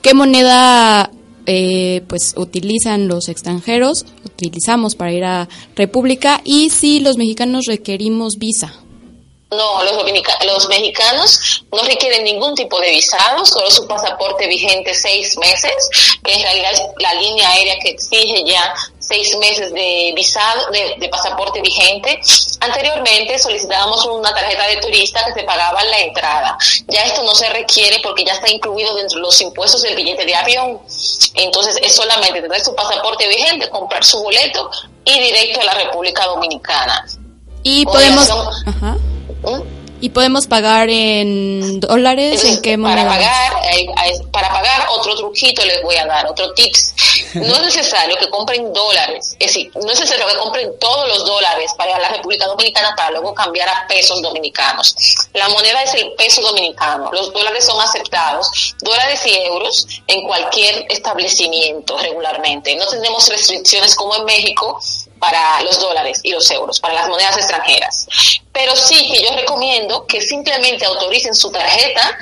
[0.02, 1.12] qué moneda
[1.48, 8.38] eh, pues utilizan los extranjeros, utilizamos para ir a República y si los mexicanos requerimos
[8.38, 8.74] visa.
[9.50, 9.94] No, los,
[10.46, 15.72] los mexicanos no requieren ningún tipo de visado, solo su pasaporte vigente seis meses,
[16.22, 18.76] que en realidad es la línea aérea que exige ya
[19.08, 22.20] seis meses de visado, de, pasaporte vigente.
[22.60, 26.58] Anteriormente solicitábamos una tarjeta de turista que se pagaba la entrada.
[26.88, 30.26] Ya esto no se requiere porque ya está incluido dentro de los impuestos del billete
[30.26, 30.80] de avión.
[31.36, 34.70] Entonces es solamente tener su pasaporte vigente, comprar su boleto
[35.06, 37.06] y directo a la República Dominicana.
[37.64, 38.30] Y podemos...
[39.44, 39.77] ¿Mm?
[40.00, 42.44] ¿Y podemos pagar en dólares?
[42.44, 43.10] ¿En qué para moneda?
[43.10, 46.94] pagar, eh, eh, para pagar otro truquito les voy a dar, otro tips.
[47.34, 51.26] No es necesario que compren dólares, es decir, no es necesario que compren todos los
[51.26, 54.96] dólares para la República Dominicana para luego cambiar a pesos dominicanos.
[55.34, 60.86] La moneda es el peso dominicano, los dólares son aceptados, dólares y euros en cualquier
[60.90, 62.76] establecimiento regularmente.
[62.76, 64.80] No tenemos restricciones como en México
[65.20, 68.08] para los dólares y los euros, para las monedas extranjeras.
[68.52, 72.18] Pero sí que yo recomiendo que simplemente autoricen su tarjeta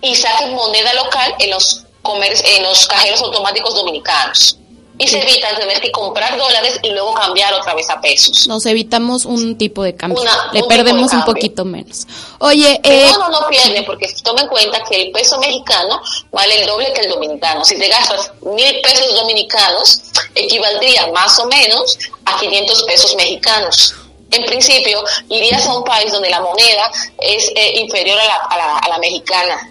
[0.00, 4.58] y saquen moneda local en los, comer en los cajeros automáticos dominicanos.
[4.96, 8.46] Y se evitan tener que comprar dólares y luego cambiar otra vez a pesos.
[8.46, 10.22] Nos evitamos un tipo de cambio.
[10.22, 12.06] Una- Le un perdemos un poquito menos.
[12.38, 16.60] Oye, eh, no, no, no pierde, porque toma en cuenta que el peso mexicano vale
[16.60, 17.64] el doble que el dominicano.
[17.64, 20.00] Si te gastas mil pesos dominicanos,
[20.34, 23.94] equivaldría más o menos a 500 pesos mexicanos.
[24.30, 28.56] En principio, irías a un país donde la moneda es eh, inferior a la, a,
[28.56, 29.70] la, a la mexicana.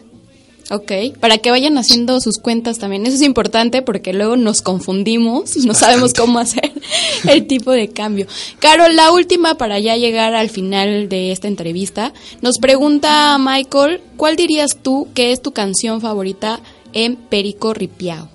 [0.69, 3.05] Ok, para que vayan haciendo sus cuentas también.
[3.05, 6.71] Eso es importante porque luego nos confundimos, no sabemos cómo hacer
[7.27, 8.27] el tipo de cambio.
[8.59, 12.13] Caro, la última para ya llegar al final de esta entrevista.
[12.41, 16.59] Nos pregunta Michael, ¿cuál dirías tú que es tu canción favorita
[16.93, 18.29] en Perico Ripiao?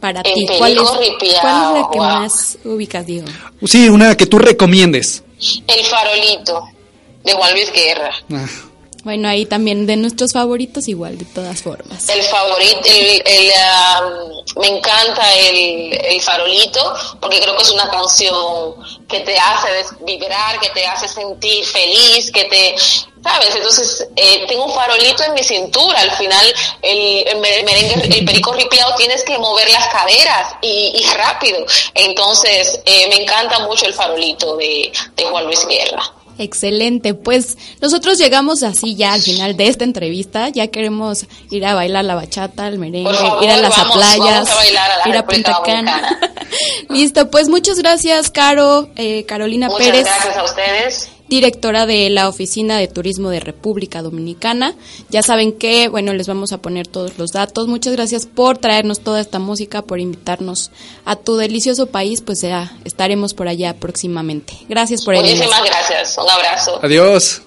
[0.00, 2.06] Para En ti, ¿cuál es, Perico Ripiao, ¿cuál es la que wow.
[2.06, 3.28] más ubicas, Diego?
[3.64, 5.24] Sí, una que tú recomiendes.
[5.66, 6.64] El farolito
[7.24, 8.10] de Juan Luis Guerra.
[8.30, 8.46] Ah,
[9.02, 12.08] Bueno, ahí también de nuestros favoritos igual, de todas formas.
[12.08, 13.22] El favorito, el,
[14.56, 18.74] me encanta el, el farolito porque creo que es una canción
[19.08, 19.68] que te hace
[20.02, 22.74] vibrar, que te hace sentir feliz, que te,
[23.22, 23.54] ¿sabes?
[23.56, 26.00] Entonces, eh, tengo un farolito en mi cintura.
[26.00, 30.92] Al final, el, el mer- merengue, el perico ripiado, tienes que mover las caderas y,
[30.94, 31.64] y rápido.
[31.94, 36.02] Entonces, eh, me encanta mucho el farolito de, de Juan Luis Guerra.
[36.40, 41.74] Excelente, pues nosotros llegamos así ya al final de esta entrevista, ya queremos ir a
[41.74, 44.96] bailar la bachata, el merengue, favor, ir a las vamos, playas, vamos a bailar a
[44.96, 46.18] la ir a Punta Cana.
[46.88, 51.10] Listo, pues muchas gracias, Caro, eh, Carolina Muchas Pérez, gracias a ustedes.
[51.30, 54.74] Directora de la Oficina de Turismo de República Dominicana.
[55.08, 57.68] Ya saben que, bueno, les vamos a poner todos los datos.
[57.68, 60.70] Muchas gracias por traernos toda esta música, por invitarnos
[61.04, 64.52] a tu delicioso país, pues ya estaremos por allá próximamente.
[64.68, 66.18] Gracias por el Muchísimas gracias.
[66.18, 66.80] Un abrazo.
[66.82, 67.42] Adiós.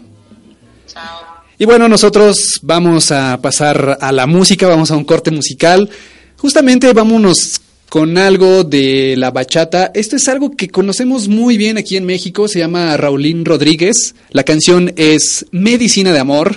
[0.87, 1.33] Chao.
[1.59, 5.89] Y bueno, nosotros vamos a pasar a la música, vamos a un corte musical.
[6.37, 7.61] Justamente vámonos
[7.93, 9.91] con algo de la bachata.
[9.93, 14.15] Esto es algo que conocemos muy bien aquí en México, se llama Raulín Rodríguez.
[14.31, 16.55] La canción es Medicina de Amor.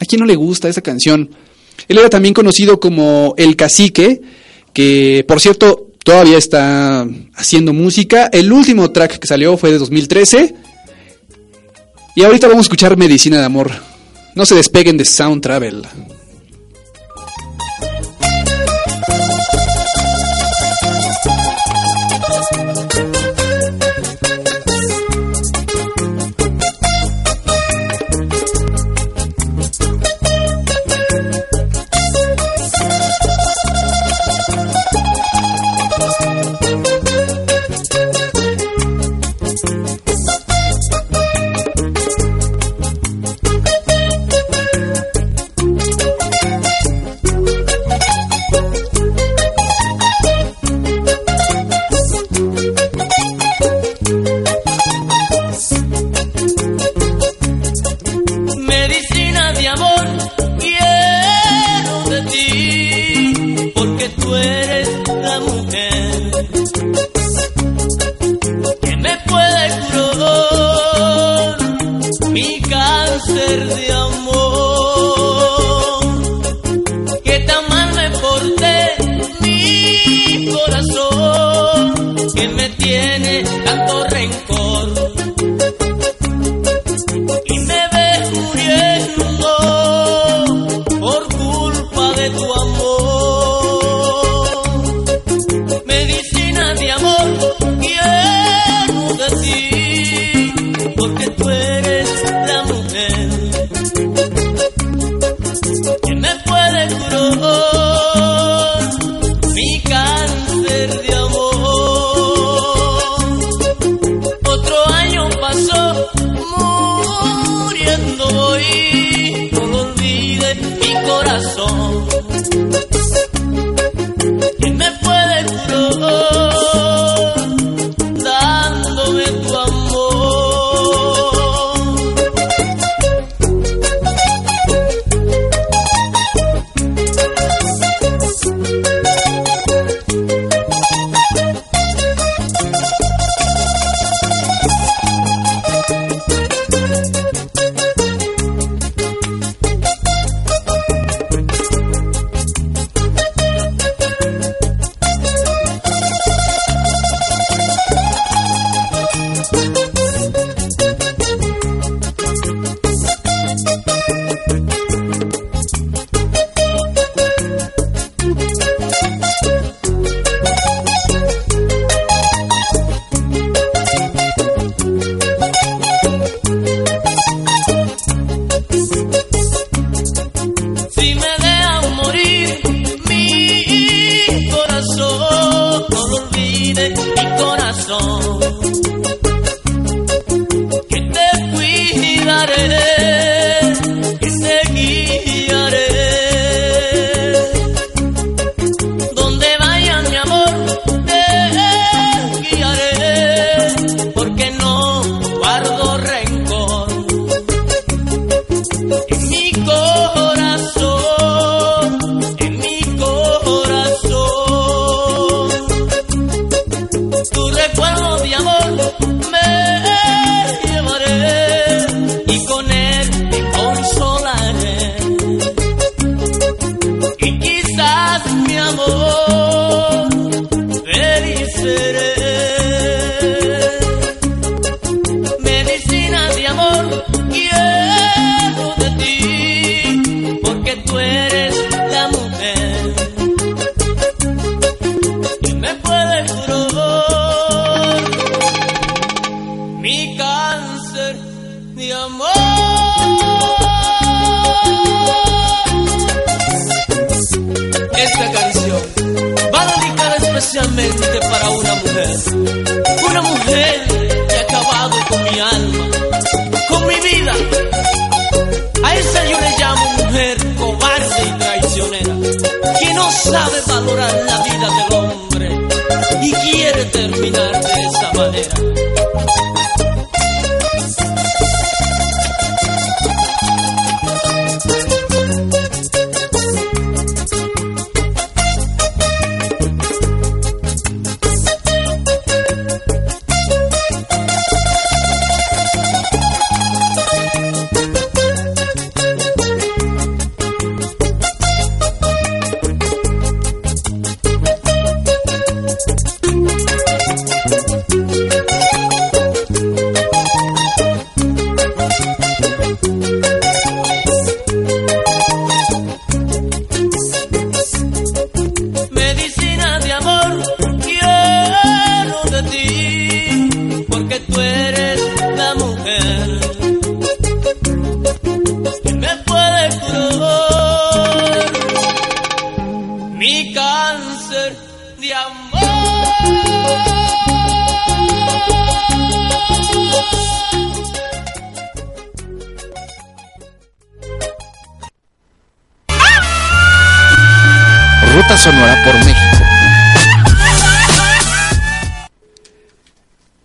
[0.00, 1.30] ¿A quién no le gusta esa canción?
[1.86, 4.20] Él era también conocido como El Cacique,
[4.72, 7.06] que por cierto todavía está
[7.36, 8.26] haciendo música.
[8.32, 10.56] El último track que salió fue de 2013.
[12.16, 13.70] Y ahorita vamos a escuchar Medicina de Amor.
[14.34, 15.86] No se despeguen de Sound Travel.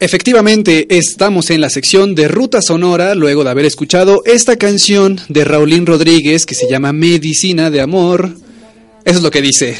[0.01, 5.43] Efectivamente, estamos en la sección de Ruta Sonora luego de haber escuchado esta canción de
[5.43, 8.33] Raulín Rodríguez que se llama Medicina de Amor.
[9.03, 9.75] Eso es lo que dice.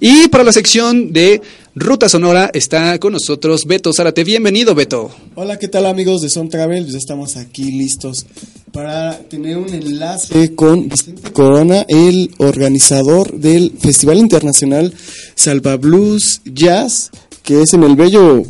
[0.00, 1.40] Y para la sección de
[1.76, 4.24] Ruta Sonora está con nosotros Beto Zárate.
[4.24, 5.14] Bienvenido, Beto.
[5.36, 6.82] Hola, ¿qué tal amigos de Son Travel?
[6.82, 8.26] Pues estamos aquí listos
[8.72, 14.92] para tener un enlace con Vicente Corona, el organizador del Festival Internacional
[15.36, 17.12] Salva Blues Jazz,
[17.44, 18.42] que es en el bello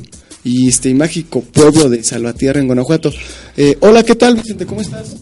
[0.47, 3.12] y este y mágico pueblo de Salvatierra, en Guanajuato.
[3.57, 4.64] Eh, hola, ¿qué tal Vicente?
[4.64, 5.16] ¿Cómo estás?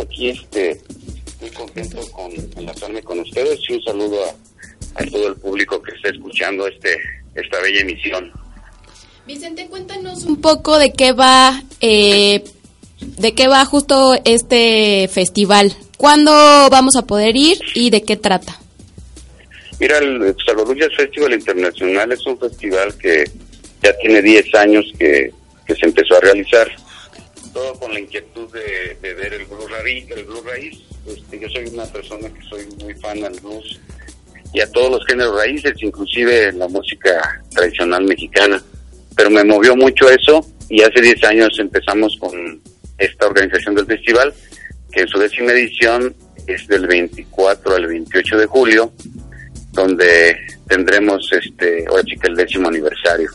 [0.00, 0.80] Aquí este,
[1.40, 5.92] muy contento con enlazarme con ustedes y un saludo a, a todo el público que
[5.94, 6.96] está escuchando este
[7.36, 8.32] esta bella emisión.
[9.24, 12.42] Vicente, cuéntanos un poco de qué va, eh,
[13.18, 15.72] de qué va justo este festival.
[15.96, 16.32] ¿Cuándo
[16.70, 18.58] vamos a poder ir y de qué trata?
[19.82, 23.24] Mira, el Salvador Festival Internacional es un festival que
[23.82, 25.32] ya tiene 10 años que,
[25.66, 26.70] que se empezó a realizar.
[27.52, 30.08] Todo con la inquietud de, ver el blues raíz.
[30.08, 30.78] El blues raíz.
[31.04, 33.80] Este, yo soy una persona que soy muy fan del blues
[34.54, 38.62] y a todos los géneros raíces, inclusive la música tradicional mexicana.
[39.16, 42.62] Pero me movió mucho eso y hace 10 años empezamos con
[42.98, 44.32] esta organización del festival,
[44.92, 46.14] que en su décima edición
[46.46, 48.92] es del 24 al 28 de julio,
[49.72, 50.36] donde
[50.68, 53.30] tendremos este, ahora sí que el décimo aniversario.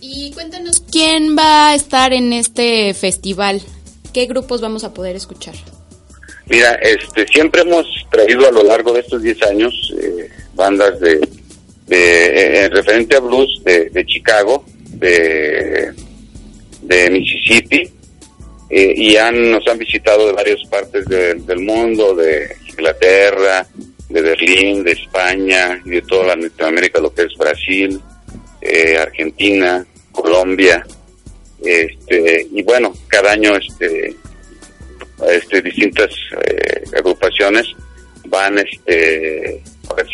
[0.00, 3.60] Y cuéntanos quién va a estar en este festival.
[4.12, 5.54] ¿Qué grupos vamos a poder escuchar?
[6.46, 11.16] Mira, este, siempre hemos traído a lo largo de estos 10 años eh, bandas de,
[11.86, 15.92] de eh, en referente a blues de, de Chicago, de,
[16.82, 17.90] de Mississippi,
[18.70, 23.66] eh, y han, nos han visitado de varias partes de- del mundo, de Inglaterra,
[24.08, 28.00] de Berlín, de España, de toda la Latinoamérica, lo que es Brasil,
[28.60, 30.84] eh, Argentina, Colombia,
[31.62, 34.14] este, y bueno, cada año este,
[35.28, 36.10] este, distintas
[36.44, 37.66] eh, agrupaciones
[38.26, 39.62] van este,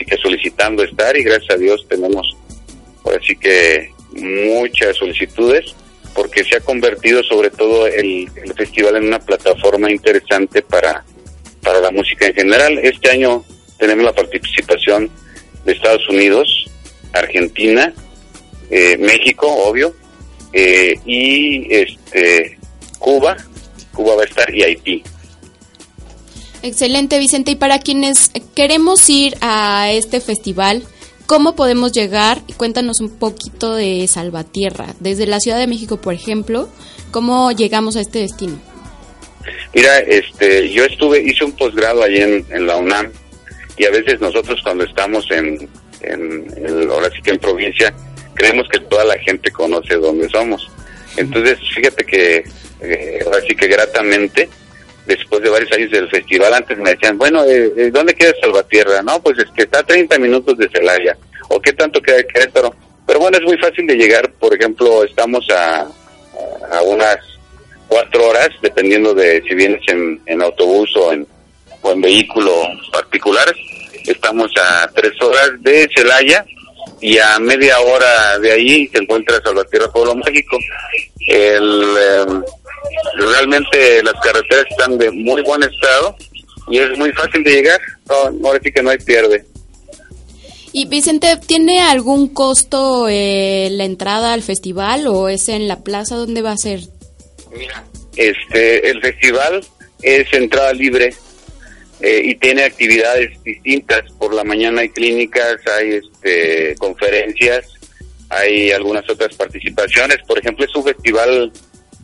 [0.07, 2.37] que solicitando estar y gracias a Dios tenemos
[3.41, 5.75] que muchas solicitudes
[6.15, 11.05] porque se ha convertido sobre todo el, el festival en una plataforma interesante para,
[11.63, 12.79] para la música en general.
[12.79, 13.45] Este año
[13.85, 15.11] tenemos la participación
[15.67, 16.65] de Estados Unidos,
[17.13, 17.93] Argentina,
[18.71, 19.95] eh, México, obvio,
[20.55, 22.59] eh, y este
[22.99, 23.37] Cuba,
[23.93, 25.03] Cuba va a estar y Haití.
[26.63, 27.51] Excelente, Vicente.
[27.51, 30.83] Y para quienes queremos ir a este festival,
[31.27, 32.41] ¿cómo podemos llegar?
[32.47, 34.95] Y cuéntanos un poquito de Salvatierra.
[34.99, 36.71] Desde la Ciudad de México, por ejemplo,
[37.11, 38.59] ¿cómo llegamos a este destino?
[39.75, 43.13] Mira, este, yo estuve, hice un posgrado allí en, en la UNAM
[43.77, 45.69] y a veces nosotros cuando estamos en,
[46.91, 47.95] ahora sí que en provincia,
[48.35, 50.71] creemos que toda la gente conoce dónde somos.
[51.17, 52.45] Entonces, fíjate que
[52.81, 54.49] eh, ahora sí que gratamente,
[55.07, 59.03] después de varios años del festival, antes me decían, bueno, eh, eh, ¿dónde queda Salvatierra?
[59.03, 61.17] No, pues es que está a 30 minutos de Celaya.
[61.49, 62.75] ¿O qué tanto queda de Querétaro?
[63.07, 64.33] Pero bueno, es muy fácil de llegar.
[64.33, 65.87] Por ejemplo, estamos a,
[66.73, 67.19] a unas
[67.87, 71.27] cuatro horas, dependiendo de si vienes en, en autobús o en,
[71.85, 72.51] o en vehículo
[72.91, 73.55] particular.
[74.07, 76.45] Estamos a tres horas de Celaya
[77.01, 80.59] y a media hora de ahí se encuentra Salvatierra Pueblo Mágico.
[81.27, 82.27] El, eh,
[83.17, 86.17] realmente las carreteras están de muy buen estado
[86.71, 87.81] y es muy fácil de llegar.
[88.09, 89.45] No, ahora sí que no hay pierde.
[90.73, 96.17] Y Vicente, ¿tiene algún costo eh, la entrada al festival o es en la plaza?
[96.17, 96.81] ¿Dónde va a ser?
[98.17, 99.65] Este, el festival
[100.03, 101.15] es entrada libre
[102.01, 104.03] eh, y tiene actividades distintas.
[104.19, 107.67] Por la mañana hay clínicas, hay este, conferencias,
[108.29, 110.19] hay algunas otras participaciones.
[110.27, 111.53] Por ejemplo, es un festival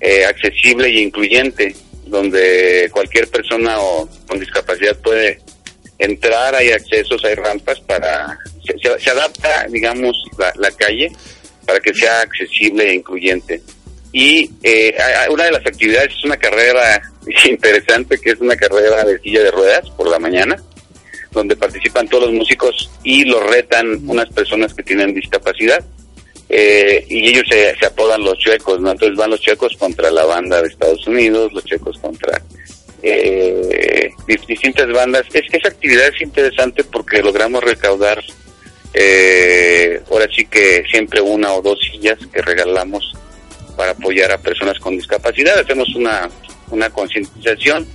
[0.00, 1.74] eh, accesible e incluyente,
[2.06, 5.38] donde cualquier persona o con discapacidad puede
[5.98, 8.38] entrar, hay accesos, hay rampas para...
[8.66, 11.10] Se, se- se adapta, digamos, la, la calle
[11.66, 13.60] para que sea accesible e incluyente.
[14.12, 14.96] Y eh,
[15.30, 17.00] una de las actividades es una carrera
[17.48, 20.56] interesante, que es una carrera de silla de ruedas por la mañana,
[21.30, 25.84] donde participan todos los músicos y los retan unas personas que tienen discapacidad.
[26.48, 28.90] Eh, y ellos se, se apodan los chuecos, ¿no?
[28.90, 32.42] Entonces van los chuecos contra la banda de Estados Unidos, los chuecos contra
[33.04, 35.22] eh, dis- distintas bandas.
[35.32, 38.20] Es que esa actividad es interesante porque logramos recaudar,
[38.94, 43.14] eh, ahora sí que siempre una o dos sillas que regalamos
[43.76, 45.58] para apoyar a personas con discapacidad.
[45.58, 46.28] Hacemos una,
[46.70, 47.86] una concientización.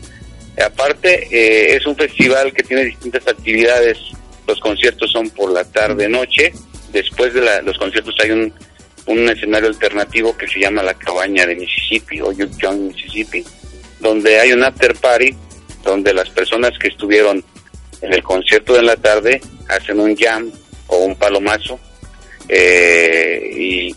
[0.63, 3.97] Aparte, eh, es un festival que tiene distintas actividades.
[4.47, 6.53] Los conciertos son por la tarde-noche.
[6.93, 8.53] Después de la- los conciertos hay un,
[9.07, 13.43] un escenario alternativo que se llama la Cabaña de Mississippi o Young, Mississippi,
[13.99, 15.36] donde hay un after party
[15.84, 17.43] donde las personas que estuvieron
[18.01, 20.49] en el concierto de la tarde hacen un jam
[20.88, 21.80] o un palomazo
[22.50, 23.52] eh,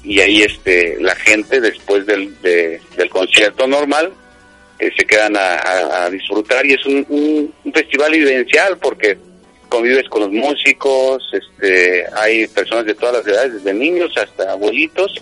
[0.04, 4.12] y, ahí este la gente después del, de- del concierto normal
[4.78, 9.18] eh, se quedan a, disfrutar y es un, un- festival vivencial porque
[9.68, 15.12] convives con los músicos, este, hay personas de todas las edades, desde niños hasta abuelitos,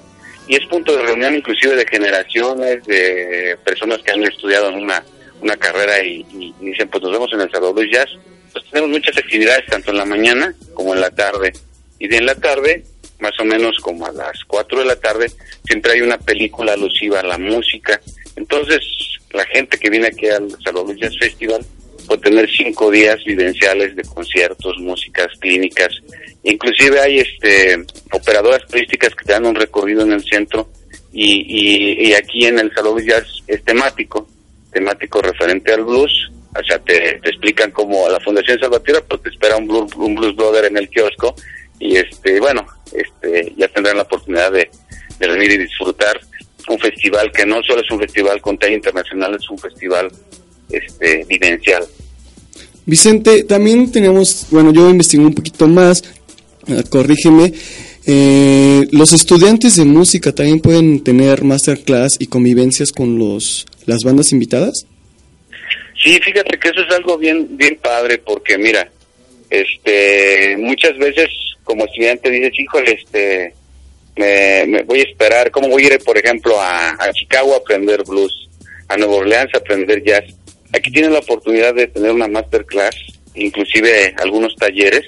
[0.46, 5.02] y es punto de reunión inclusive de generaciones, de personas que han estudiado en una,
[5.40, 8.08] una carrera y, y- y dicen, pues nos vemos en el Salvador Jazz.
[8.52, 11.52] Pues tenemos muchas actividades, tanto en la mañana como en la tarde.
[11.98, 12.84] Y de en la tarde,
[13.18, 15.30] más o menos como a las 4 de la tarde,
[15.64, 18.00] siempre hay una película alusiva a la música.
[18.36, 18.80] Entonces,
[19.32, 21.64] la gente que viene aquí al Salvador Jazz Festival
[22.06, 25.88] puede tener cinco días vivenciales de conciertos, músicas, clínicas.
[26.44, 30.70] Inclusive hay este operadoras turísticas que te dan un recorrido en el centro
[31.12, 34.28] y, y, y aquí en el Salón Jazz es temático,
[34.72, 36.30] temático referente al blues.
[36.58, 40.14] O sea, te, te explican como la Fundación Salvatierra, pues te espera un blues, un
[40.14, 41.34] blues blogger en el kiosco
[41.78, 44.70] y este bueno, este ya tendrán la oportunidad de,
[45.18, 46.20] de venir y disfrutar
[46.68, 50.10] un festival que no solo es un festival con talla internacional, es un festival
[50.70, 51.84] este vivencial.
[52.84, 56.04] Vicente, también tenemos, bueno, yo investigué un poquito más,
[56.68, 57.52] eh, corrígeme,
[58.06, 64.30] eh, los estudiantes de música también pueden tener masterclass y convivencias con los las bandas
[64.32, 64.86] invitadas.
[66.00, 68.88] Sí, fíjate que eso es algo bien bien padre porque mira,
[69.50, 71.28] este muchas veces
[71.64, 73.54] como estudiante dices, híjole, este
[74.16, 78.48] me, voy a esperar, ¿cómo voy a ir, por ejemplo, a, Chicago a aprender blues,
[78.88, 80.24] a Nueva Orleans a aprender jazz?
[80.72, 82.96] Aquí tienes la oportunidad de tener una masterclass,
[83.34, 85.04] inclusive algunos talleres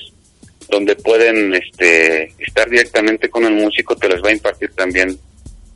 [0.69, 5.19] donde pueden este estar directamente con el músico, te les va a impartir también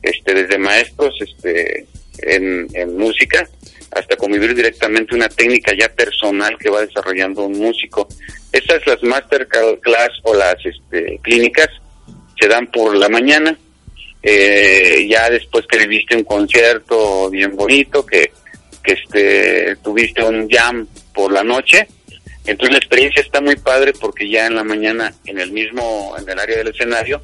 [0.03, 1.87] este desde maestros este
[2.19, 3.47] en música
[3.95, 8.07] hasta convivir directamente una técnica ya personal que va desarrollando un músico.
[8.53, 11.69] Esas las masterclass o las este, clínicas
[12.39, 13.57] se dan por la mañana
[14.25, 18.31] eh, ya después que viviste un concierto bien bonito, que,
[18.81, 21.85] que este, tuviste un jam por la noche,
[22.45, 26.29] entonces la experiencia está muy padre porque ya en la mañana, en el mismo, en
[26.29, 27.21] el área del escenario,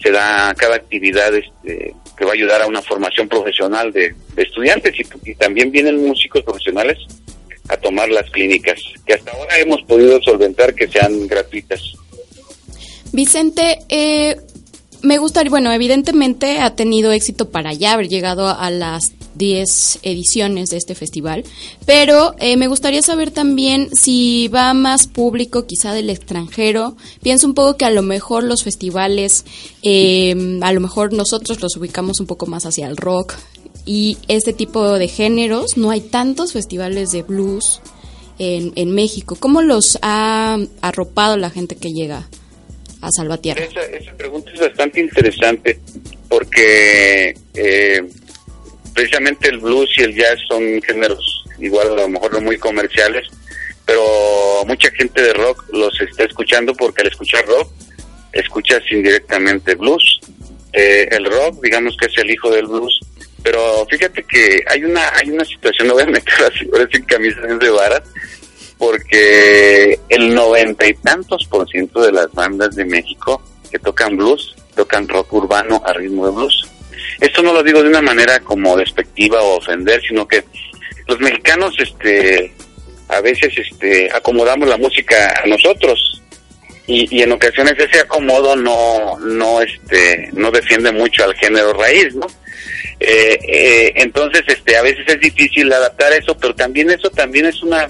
[0.00, 4.94] se da cada actividad este, que va a ayudar a una formación profesional de, estudiantes
[5.24, 6.98] y, también vienen músicos profesionales
[7.80, 11.80] tomar las clínicas, que hasta ahora hemos podido solventar que sean gratuitas.
[13.12, 14.36] Vicente, eh,
[15.02, 20.70] me gustaría, bueno, evidentemente ha tenido éxito para ya haber llegado a las 10 ediciones
[20.70, 21.44] de este festival,
[21.86, 26.96] pero eh, me gustaría saber también si va más público quizá del extranjero.
[27.22, 29.44] Pienso un poco que a lo mejor los festivales,
[29.82, 33.36] eh, a lo mejor nosotros los ubicamos un poco más hacia el rock
[33.84, 35.76] y este tipo de géneros.
[35.76, 37.80] No hay tantos festivales de blues
[38.38, 39.36] en, en México.
[39.38, 42.28] ¿Cómo los ha arropado la gente que llega?
[43.00, 43.64] a Salvatierra?
[43.64, 45.78] Esa, esa pregunta es bastante interesante
[46.28, 48.02] porque eh,
[48.94, 53.26] precisamente el blues y el jazz son géneros igual a lo mejor no muy comerciales,
[53.84, 57.70] pero mucha gente de rock los está escuchando porque al escuchar rock
[58.32, 60.20] escuchas indirectamente blues.
[60.72, 63.00] Eh, el rock, digamos que es el hijo del blues,
[63.42, 67.04] pero fíjate que hay una hay una situación, no voy a meter así, ahora sin
[67.04, 68.02] camisas de varas,
[68.78, 74.56] porque el noventa y tantos por ciento de las bandas de México que tocan blues,
[74.74, 76.68] tocan rock urbano a ritmo de blues.
[77.20, 80.44] Esto no lo digo de una manera como despectiva o ofender, sino que
[81.06, 82.52] los mexicanos este
[83.08, 86.22] a veces este acomodamos la música a nosotros
[86.86, 92.14] y, y en ocasiones ese acomodo no no este no defiende mucho al género raíz,
[92.14, 92.26] ¿no?
[93.00, 97.62] Eh, eh, entonces este a veces es difícil adaptar eso, pero también eso también es
[97.62, 97.88] una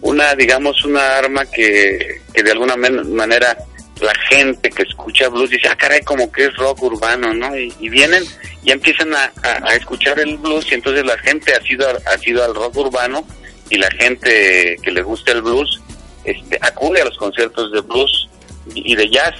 [0.00, 3.56] una, digamos, una arma que, que de alguna manera
[4.00, 7.56] la gente que escucha blues dice, ah, caray, como que es rock urbano, ¿no?
[7.56, 8.24] Y, vienen
[8.64, 12.18] y empiezan a, a, a, escuchar el blues y entonces la gente ha sido, ha
[12.18, 13.24] sido al rock urbano
[13.70, 15.80] y la gente que le gusta el blues
[16.24, 18.28] este, acude a los conciertos de blues
[18.74, 19.34] y de jazz.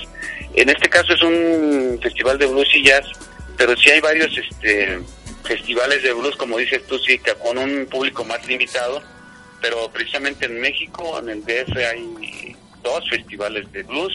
[0.55, 3.05] En este caso es un festival de blues y jazz,
[3.67, 4.99] pero sí hay varios este,
[5.45, 9.03] festivales de blues, como dices tú, sí, con un público más limitado
[9.63, 14.13] pero precisamente en México, en el DF, hay dos festivales de blues.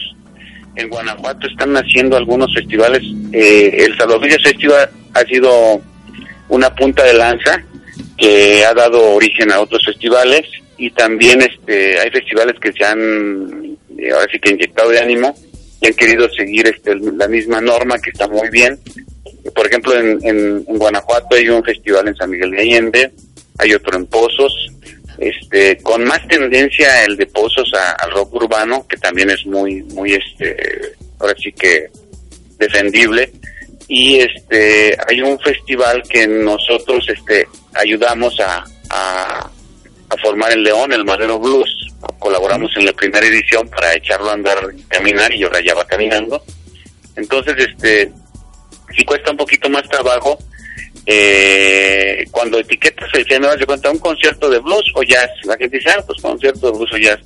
[0.76, 3.02] En Guanajuato están haciendo algunos festivales.
[3.32, 5.80] Eh, el Salvavillas Festival ha sido
[6.50, 7.64] una punta de lanza
[8.16, 10.42] que ha dado origen a otros festivales
[10.76, 15.34] y también este hay festivales que se han eh, ahora sí que inyectado de ánimo
[15.80, 18.78] y han querido seguir este la misma norma que está muy bien.
[19.54, 23.12] Por ejemplo, en, en, Guanajuato hay un festival en San Miguel de Allende,
[23.58, 24.52] hay otro en Pozos,
[25.18, 30.12] este con más tendencia el de Pozos al rock urbano que también es muy muy
[30.12, 31.88] este ahora sí que
[32.58, 33.32] defendible.
[33.88, 39.50] Y este hay un festival que nosotros este ayudamos a, a,
[40.10, 41.74] a formar en León el Madero Blues.
[42.18, 46.42] Colaboramos en la primera edición para echarlo a andar caminar y ahora ya va caminando.
[47.16, 48.12] Entonces este
[48.96, 50.38] si cuesta un poquito más trabajo
[51.06, 55.30] eh, cuando etiquetas el género, se cuenta un concierto de blues o jazz.
[55.44, 57.18] La gente dice, ah, pues concierto de blues o jazz.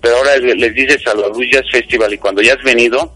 [0.00, 3.12] Pero ahora les dices a los Blues Jazz Festival y cuando ya has venido,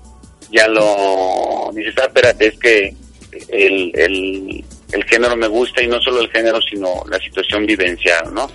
[0.51, 2.95] ya lo dices, ah, espérate, es que
[3.49, 8.35] el, el, el género me gusta y no solo el género, sino la situación vivencial,
[8.35, 8.51] ¿no?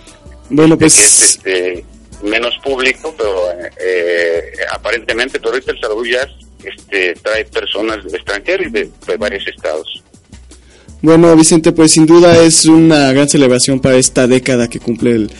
[0.49, 0.97] Bueno, pues...
[0.99, 1.85] Es, este,
[2.23, 6.29] menos público, pero eh, aparentemente, pero ahorita el Salud Jazz
[6.67, 10.03] este, trae personas y de, de varios estados.
[11.01, 15.31] Bueno, Vicente, pues sin duda es una gran celebración para esta década que cumple el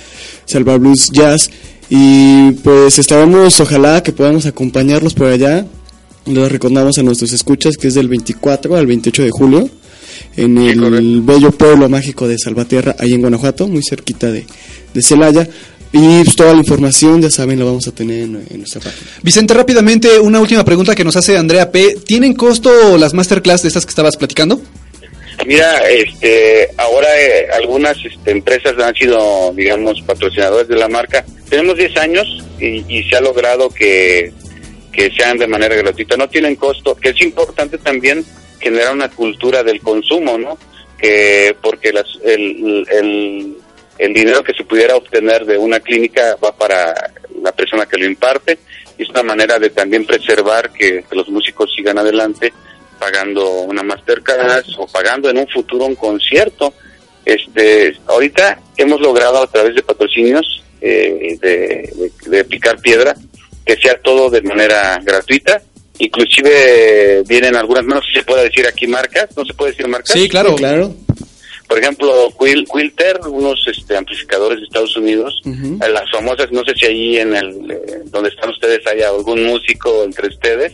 [0.45, 1.49] Salva Blues Jazz.
[1.89, 5.65] Y pues estaremos, ojalá que podamos acompañarlos por allá.
[6.25, 9.69] Les recordamos a nuestros escuchas que es del 24 al 28 de julio
[10.37, 14.45] en el bello pueblo mágico de Salvatierra, ahí en Guanajuato, muy cerquita de,
[14.93, 15.47] de Celaya.
[15.97, 19.09] Y pues, toda la información, ya saben, la vamos a tener en, en, nuestra página.
[19.23, 21.95] Vicente, rápidamente, una última pregunta que nos hace Andrea P.
[22.05, 24.59] ¿Tienen costo las masterclass de estas que estabas platicando?
[25.45, 31.23] Mira, este, ahora eh, algunas este, empresas han sido, digamos, patrocinadores de la marca.
[31.49, 34.33] Tenemos 10 años y, y, se ha logrado que,
[34.91, 36.17] que sean de manera gratuita.
[36.17, 38.25] No tienen costo, que es importante también
[38.59, 40.57] generar una cultura del consumo, ¿no?
[40.97, 43.57] Que porque las, el, el,
[43.97, 46.93] el dinero que se pudiera obtener de una clínica va para
[47.41, 48.57] la persona que lo imparte
[48.97, 52.53] y es una manera de también preservar que, que los músicos sigan adelante
[52.99, 56.73] pagando una masterclass o pagando en un futuro un concierto.
[57.25, 63.15] Este, ahorita hemos logrado a través de patrocinios eh, de, de, de, picar piedra
[63.65, 65.61] que sea todo de manera gratuita
[65.99, 69.87] inclusive vienen algunas, no sé si se puede decir aquí marcas, no se puede decir
[69.87, 70.11] marcas.
[70.11, 70.55] Sí, claro.
[70.55, 70.93] claro.
[71.67, 76.73] Por ejemplo, Quil, Quilter, unos este, amplificadores de Estados Unidos, eh, las famosas, no sé
[76.75, 80.73] si ahí en el, eh, donde están ustedes haya algún músico entre ustedes,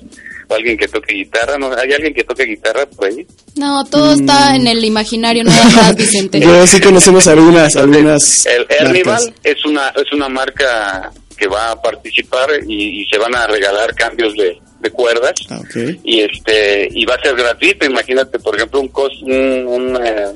[0.50, 1.72] o alguien que toque guitarra, ¿no?
[1.78, 3.26] ¿Hay alguien que toque guitarra por ahí?
[3.56, 6.40] No, todo está en el imaginario, no hay más, Vicente.
[6.42, 8.82] Yo sí conocemos algunas, algunas El marcas.
[8.82, 13.48] Ernival es una, es una marca que va a participar y, y se van a
[13.48, 15.76] regalar cambios de, de cuerdas Ah, ok.
[16.04, 20.34] y este y va a ser gratuito imagínate por ejemplo un cos un, un, eh,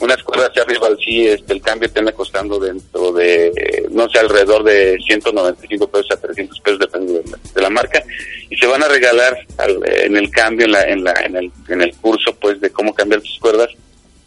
[0.00, 4.18] unas cuerdas de arriba sí este el cambio te anda costando dentro de no sé
[4.18, 8.02] alrededor de 195 pesos a 300 pesos depende de la, de la marca.
[8.48, 11.52] Y se van a regalar al- en el cambio en la en la en el
[11.68, 13.68] en el curso pues de cómo cambiar tus cuerdas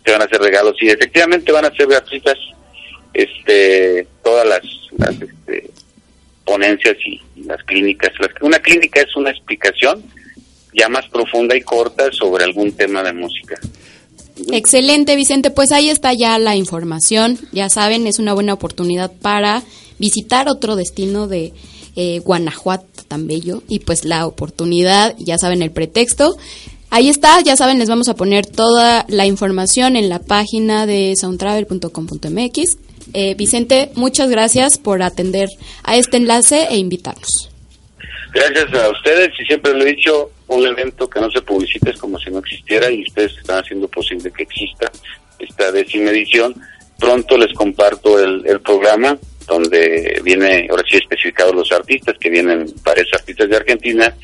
[0.04, 0.76] te van a hacer regalos.
[0.82, 2.38] Y efectivamente van a ser gratuitas
[3.14, 4.62] este todas las,
[4.98, 5.70] las este,
[6.46, 8.12] ponencias y, y las clínicas.
[8.42, 10.04] Una clínica es una explicación
[10.74, 13.60] ya más profunda y corta sobre algún tema de música
[14.52, 15.52] Excelente, Vicente.
[15.52, 17.39] Pues ahí está ya la información.
[17.52, 19.64] Ya saben, es una buena oportunidad para
[20.00, 21.54] visitar otro destino de
[21.96, 23.64] eh, Guanajuato tan bello.
[23.68, 26.36] Y pues la oportunidad, ya saben el pretexto.
[26.89, 31.16] Ahí está, ya saben, les vamos a poner toda la información en la página de
[31.16, 32.78] soundtravel.com.mx.
[33.14, 35.50] Eh, Vicente, muchas gracias por atender
[35.84, 37.50] a este enlace e invitarnos.
[38.32, 41.97] Gracias a ustedes y siempre lo he dicho, un evento que no se publicita es
[41.97, 44.91] como si no existiera y ustedes están haciendo posible que exista
[45.39, 46.56] esta décima edición.
[46.99, 52.66] Pronto les comparto el, el programa donde viene, ahora sí especificados los artistas, que vienen
[52.84, 54.16] varios artistas de Argentina,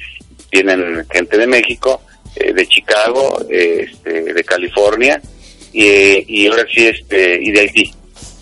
[0.51, 2.01] vienen gente de México,
[2.35, 5.21] eh, de Chicago, eh, este, de California
[5.73, 7.91] y, y ahora sí este y de Haití.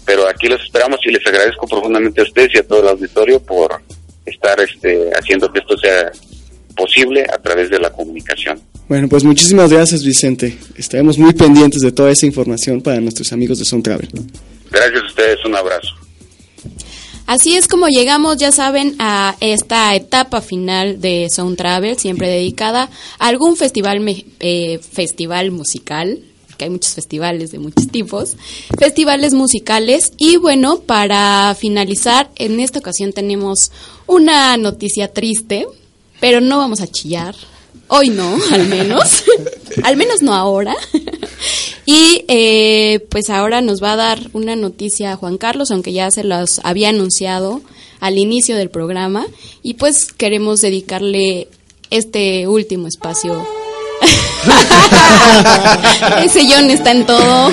[0.05, 3.41] Pero aquí los esperamos y les agradezco profundamente a ustedes y a todo el auditorio
[3.41, 3.81] por
[4.25, 6.11] estar este, haciendo que esto sea
[6.78, 8.61] posible a través de la comunicación.
[8.88, 10.57] Bueno, pues muchísimas gracias, Vicente.
[10.78, 14.07] Estaremos muy pendientes de toda esa información para nuestros amigos de Sound Travel.
[14.71, 15.89] Gracias a ustedes, un abrazo.
[17.25, 22.89] Así es como llegamos, ya saben, a esta etapa final de Sound Travel, siempre dedicada
[23.19, 26.19] a algún festival, me- eh, festival musical,
[26.57, 28.38] que hay muchos festivales de muchos tipos,
[28.80, 30.13] festivales musicales.
[30.17, 33.71] Y bueno, para finalizar, en esta ocasión tenemos
[34.07, 35.67] una noticia triste,
[36.20, 37.36] pero no vamos a chillar.
[37.89, 39.24] Hoy no, al menos.
[39.84, 40.76] al menos no ahora.
[41.86, 46.24] y eh, pues ahora nos va a dar una noticia Juan Carlos, aunque ya se
[46.24, 47.61] los había anunciado
[47.99, 49.26] al inicio del programa.
[49.63, 51.47] Y pues queremos dedicarle
[51.89, 53.47] este último espacio.
[56.24, 57.51] Ese John está en todo.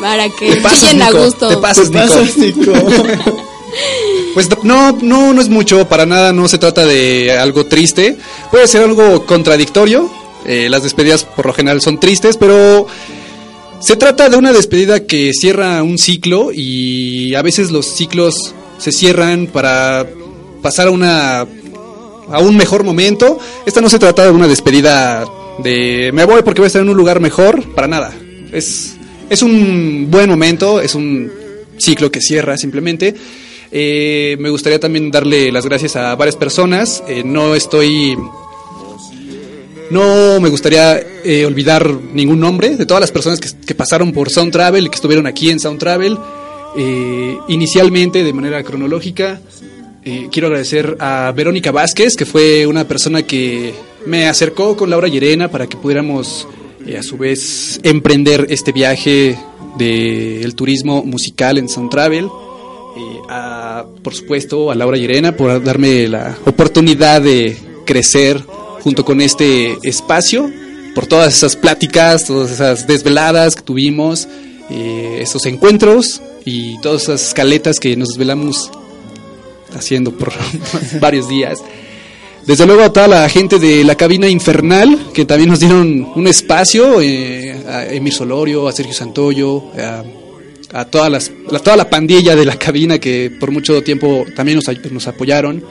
[0.00, 1.48] Para que Te chillen a Nico, gusto.
[1.48, 2.72] te pasas, ¿Qué pasas, Nico?
[4.36, 8.18] Pues no, no, no es mucho, para nada, no se trata de algo triste.
[8.50, 10.10] Puede ser algo contradictorio.
[10.44, 12.86] eh, las despedidas por lo general son tristes, pero
[13.80, 18.92] se trata de una despedida que cierra un ciclo y a veces los ciclos se
[18.92, 20.06] cierran para
[20.60, 23.38] pasar a una a un mejor momento.
[23.64, 25.24] Esta no se trata de una despedida
[25.60, 28.12] de me voy porque voy a estar en un lugar mejor, para nada.
[28.52, 28.96] Es
[29.30, 31.32] es un buen momento, es un
[31.78, 33.14] ciclo que cierra simplemente.
[33.70, 37.02] Eh, me gustaría también darle las gracias a varias personas.
[37.08, 38.16] Eh, no estoy
[39.90, 44.50] no me gustaría eh, olvidar ningún nombre de todas las personas que, pasaron por Sound
[44.50, 46.18] Travel y que estuvieron aquí en Sound Travel.
[47.48, 49.40] Inicialmente, de manera cronológica,
[50.30, 53.72] quiero agradecer a Verónica Vázquez, que fue una persona que
[54.04, 56.46] me acercó con Laura Llerena para que pudiéramos,
[56.98, 59.38] a su vez, emprender este viaje
[59.78, 62.28] del turismo musical en Sound Travel.
[62.96, 68.42] Eh, a, por supuesto, a Laura Llerena por darme la oportunidad de crecer
[68.80, 70.50] junto con este espacio,
[70.94, 74.28] por todas esas pláticas, todas esas desveladas que tuvimos,
[74.70, 78.70] eh, esos encuentros y todas esas escaletas que nos desvelamos
[79.76, 80.32] haciendo por
[81.00, 81.58] varios días.
[82.46, 86.26] Desde luego a toda la gente de la cabina infernal, que también nos dieron un
[86.28, 90.02] espacio, eh, a Emir Solorio, a Sergio Santoyo, a,
[90.72, 94.56] a todas las, la, toda la pandilla de la cabina que por mucho tiempo también
[94.56, 95.64] nos, ay- nos apoyaron,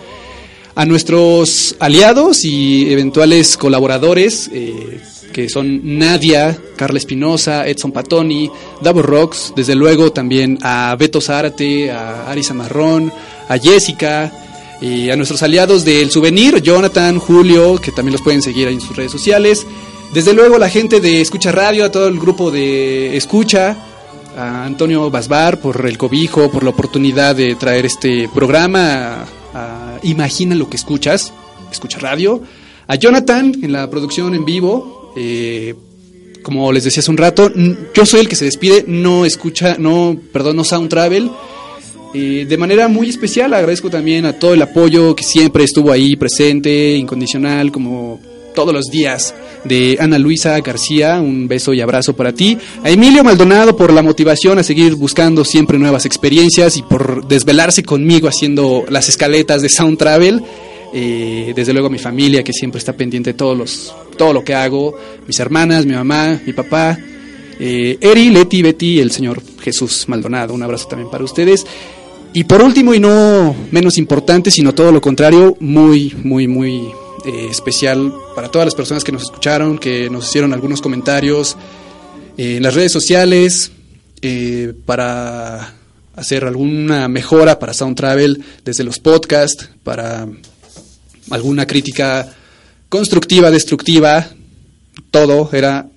[0.75, 4.99] a nuestros aliados y eventuales colaboradores, eh,
[5.31, 8.49] que son Nadia, Carla Espinosa, Edson Patoni,
[8.81, 13.11] Davo Rocks, desde luego también a Beto Zárate, a Arisa Marrón,
[13.47, 14.31] a Jessica,
[14.81, 18.95] y a nuestros aliados del Souvenir, Jonathan, Julio, que también los pueden seguir en sus
[18.95, 19.65] redes sociales.
[20.13, 23.77] Desde luego la gente de Escucha Radio, a todo el grupo de Escucha,
[24.35, 30.55] a Antonio Basbar por el cobijo, por la oportunidad de traer este programa, a, Imagina
[30.55, 31.33] lo que escuchas,
[31.71, 32.41] Escucha Radio,
[32.87, 35.13] a Jonathan en la producción en vivo.
[35.15, 35.73] eh,
[36.43, 37.51] como les decía hace un rato,
[37.95, 41.31] yo soy el que se despide, no escucha, no, perdón, no Sound Travel.
[42.13, 46.15] Eh, de manera muy especial agradezco también a todo el apoyo que siempre estuvo ahí
[46.15, 48.19] presente, incondicional, como
[48.55, 49.35] todos los días,
[49.65, 54.01] de Ana Luisa García, un beso y abrazo para ti, a Emilio Maldonado por la
[54.01, 59.69] motivación a seguir buscando siempre nuevas experiencias y por desvelarse conmigo haciendo las escaletas de
[59.69, 60.41] Sound Travel,
[60.93, 64.43] eh, desde luego a mi familia que siempre está pendiente de todos los, todo lo
[64.43, 64.97] que hago,
[65.27, 66.97] mis hermanas, mi mamá, mi papá,
[67.59, 71.65] eh, Eri, Leti, Betty, el señor Jesús Maldonado, un abrazo también para ustedes.
[72.33, 76.89] Y por último, y no menos importante, sino todo lo contrario, muy, muy, muy
[77.25, 81.57] eh, especial para todas las personas que nos escucharon, que nos hicieron algunos comentarios
[82.37, 83.71] eh, en las redes sociales,
[84.21, 85.73] eh, para
[86.15, 90.27] hacer alguna mejora para Sound Travel desde los podcasts, para
[91.29, 92.33] alguna crítica
[92.89, 94.27] constructiva, destructiva,
[95.11, 95.87] todo era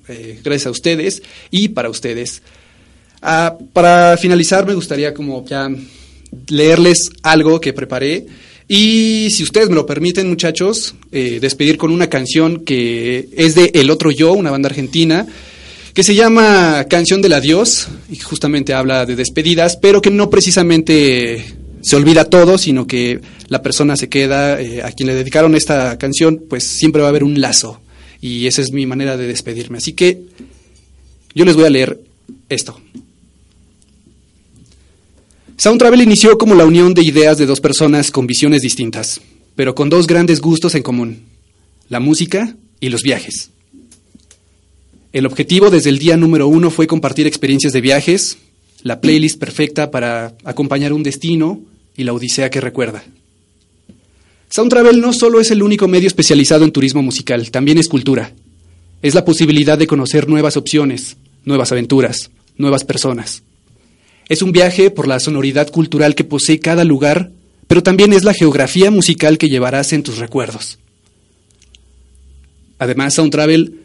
[0.42, 2.42] gracias a ustedes y para ustedes.
[3.20, 5.68] Ah, para finalizar, me gustaría como ya
[6.48, 8.26] leerles algo que preparé.
[8.68, 13.70] Y si ustedes me lo permiten, muchachos, eh, despedir con una canción que es de
[13.72, 15.26] El Otro Yo, una banda argentina,
[15.94, 21.44] que se llama Canción del Adiós, y justamente habla de despedidas, pero que no precisamente
[21.80, 25.96] se olvida todo, sino que la persona se queda, eh, a quien le dedicaron esta
[25.96, 27.80] canción, pues siempre va a haber un lazo.
[28.20, 29.78] Y esa es mi manera de despedirme.
[29.78, 30.20] Así que
[31.34, 32.00] yo les voy a leer
[32.50, 32.78] esto.
[35.60, 39.20] Sound Travel inició como la unión de ideas de dos personas con visiones distintas,
[39.56, 41.24] pero con dos grandes gustos en común,
[41.88, 43.50] la música y los viajes.
[45.12, 48.38] El objetivo desde el día número uno fue compartir experiencias de viajes,
[48.84, 51.60] la playlist perfecta para acompañar un destino
[51.96, 53.02] y la odisea que recuerda.
[54.50, 58.32] Sound Travel no solo es el único medio especializado en turismo musical, también es cultura.
[59.02, 63.42] Es la posibilidad de conocer nuevas opciones, nuevas aventuras, nuevas personas.
[64.28, 67.30] Es un viaje por la sonoridad cultural que posee cada lugar,
[67.66, 70.78] pero también es la geografía musical que llevarás en tus recuerdos.
[72.78, 73.80] Además, Sound Travel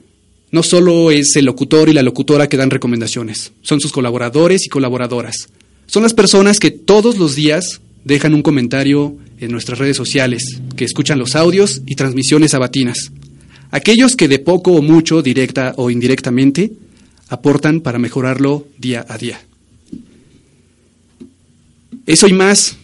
[0.52, 4.70] no solo es el locutor y la locutora que dan recomendaciones, son sus colaboradores y
[4.70, 5.50] colaboradoras.
[5.88, 10.86] Son las personas que todos los días dejan un comentario en nuestras redes sociales, que
[10.86, 13.12] escuchan los audios y transmisiones sabatinas.
[13.72, 16.74] Aquellos que de poco o mucho, directa o indirectamente,
[17.30, 19.42] aportan para mejorarlo día a día.
[22.06, 22.76] Eso y más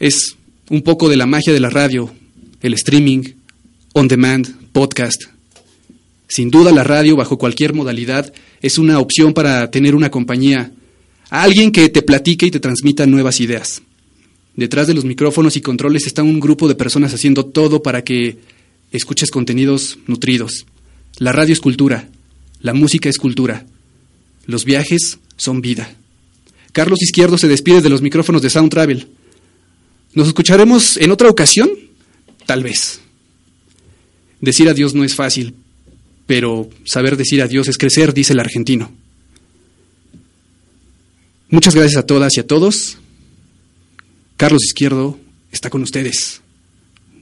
[0.00, 0.36] es
[0.68, 2.12] un poco de la magia de la radio,
[2.60, 3.22] el streaming,
[3.92, 5.22] on demand, podcast.
[6.26, 10.72] Sin duda la radio bajo cualquier modalidad es una opción para tener una compañía,
[11.30, 13.80] alguien que te platique y te transmita nuevas ideas.
[14.56, 18.38] Detrás de los micrófonos y controles está un grupo de personas haciendo todo para que
[18.90, 20.66] escuches contenidos nutridos.
[21.18, 22.08] La radio es cultura,
[22.60, 23.66] la música es cultura,
[24.46, 25.94] los viajes son vida.
[26.74, 29.06] Carlos Izquierdo se despide de los micrófonos de Sound Travel.
[30.12, 31.70] ¿Nos escucharemos en otra ocasión?
[32.46, 33.00] Tal vez.
[34.40, 35.54] Decir adiós no es fácil,
[36.26, 38.90] pero saber decir adiós es crecer, dice el argentino.
[41.48, 42.98] Muchas gracias a todas y a todos.
[44.36, 45.16] Carlos Izquierdo
[45.52, 46.40] está con ustedes.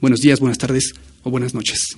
[0.01, 1.95] Buenos días, buenas tardes o buenas noches.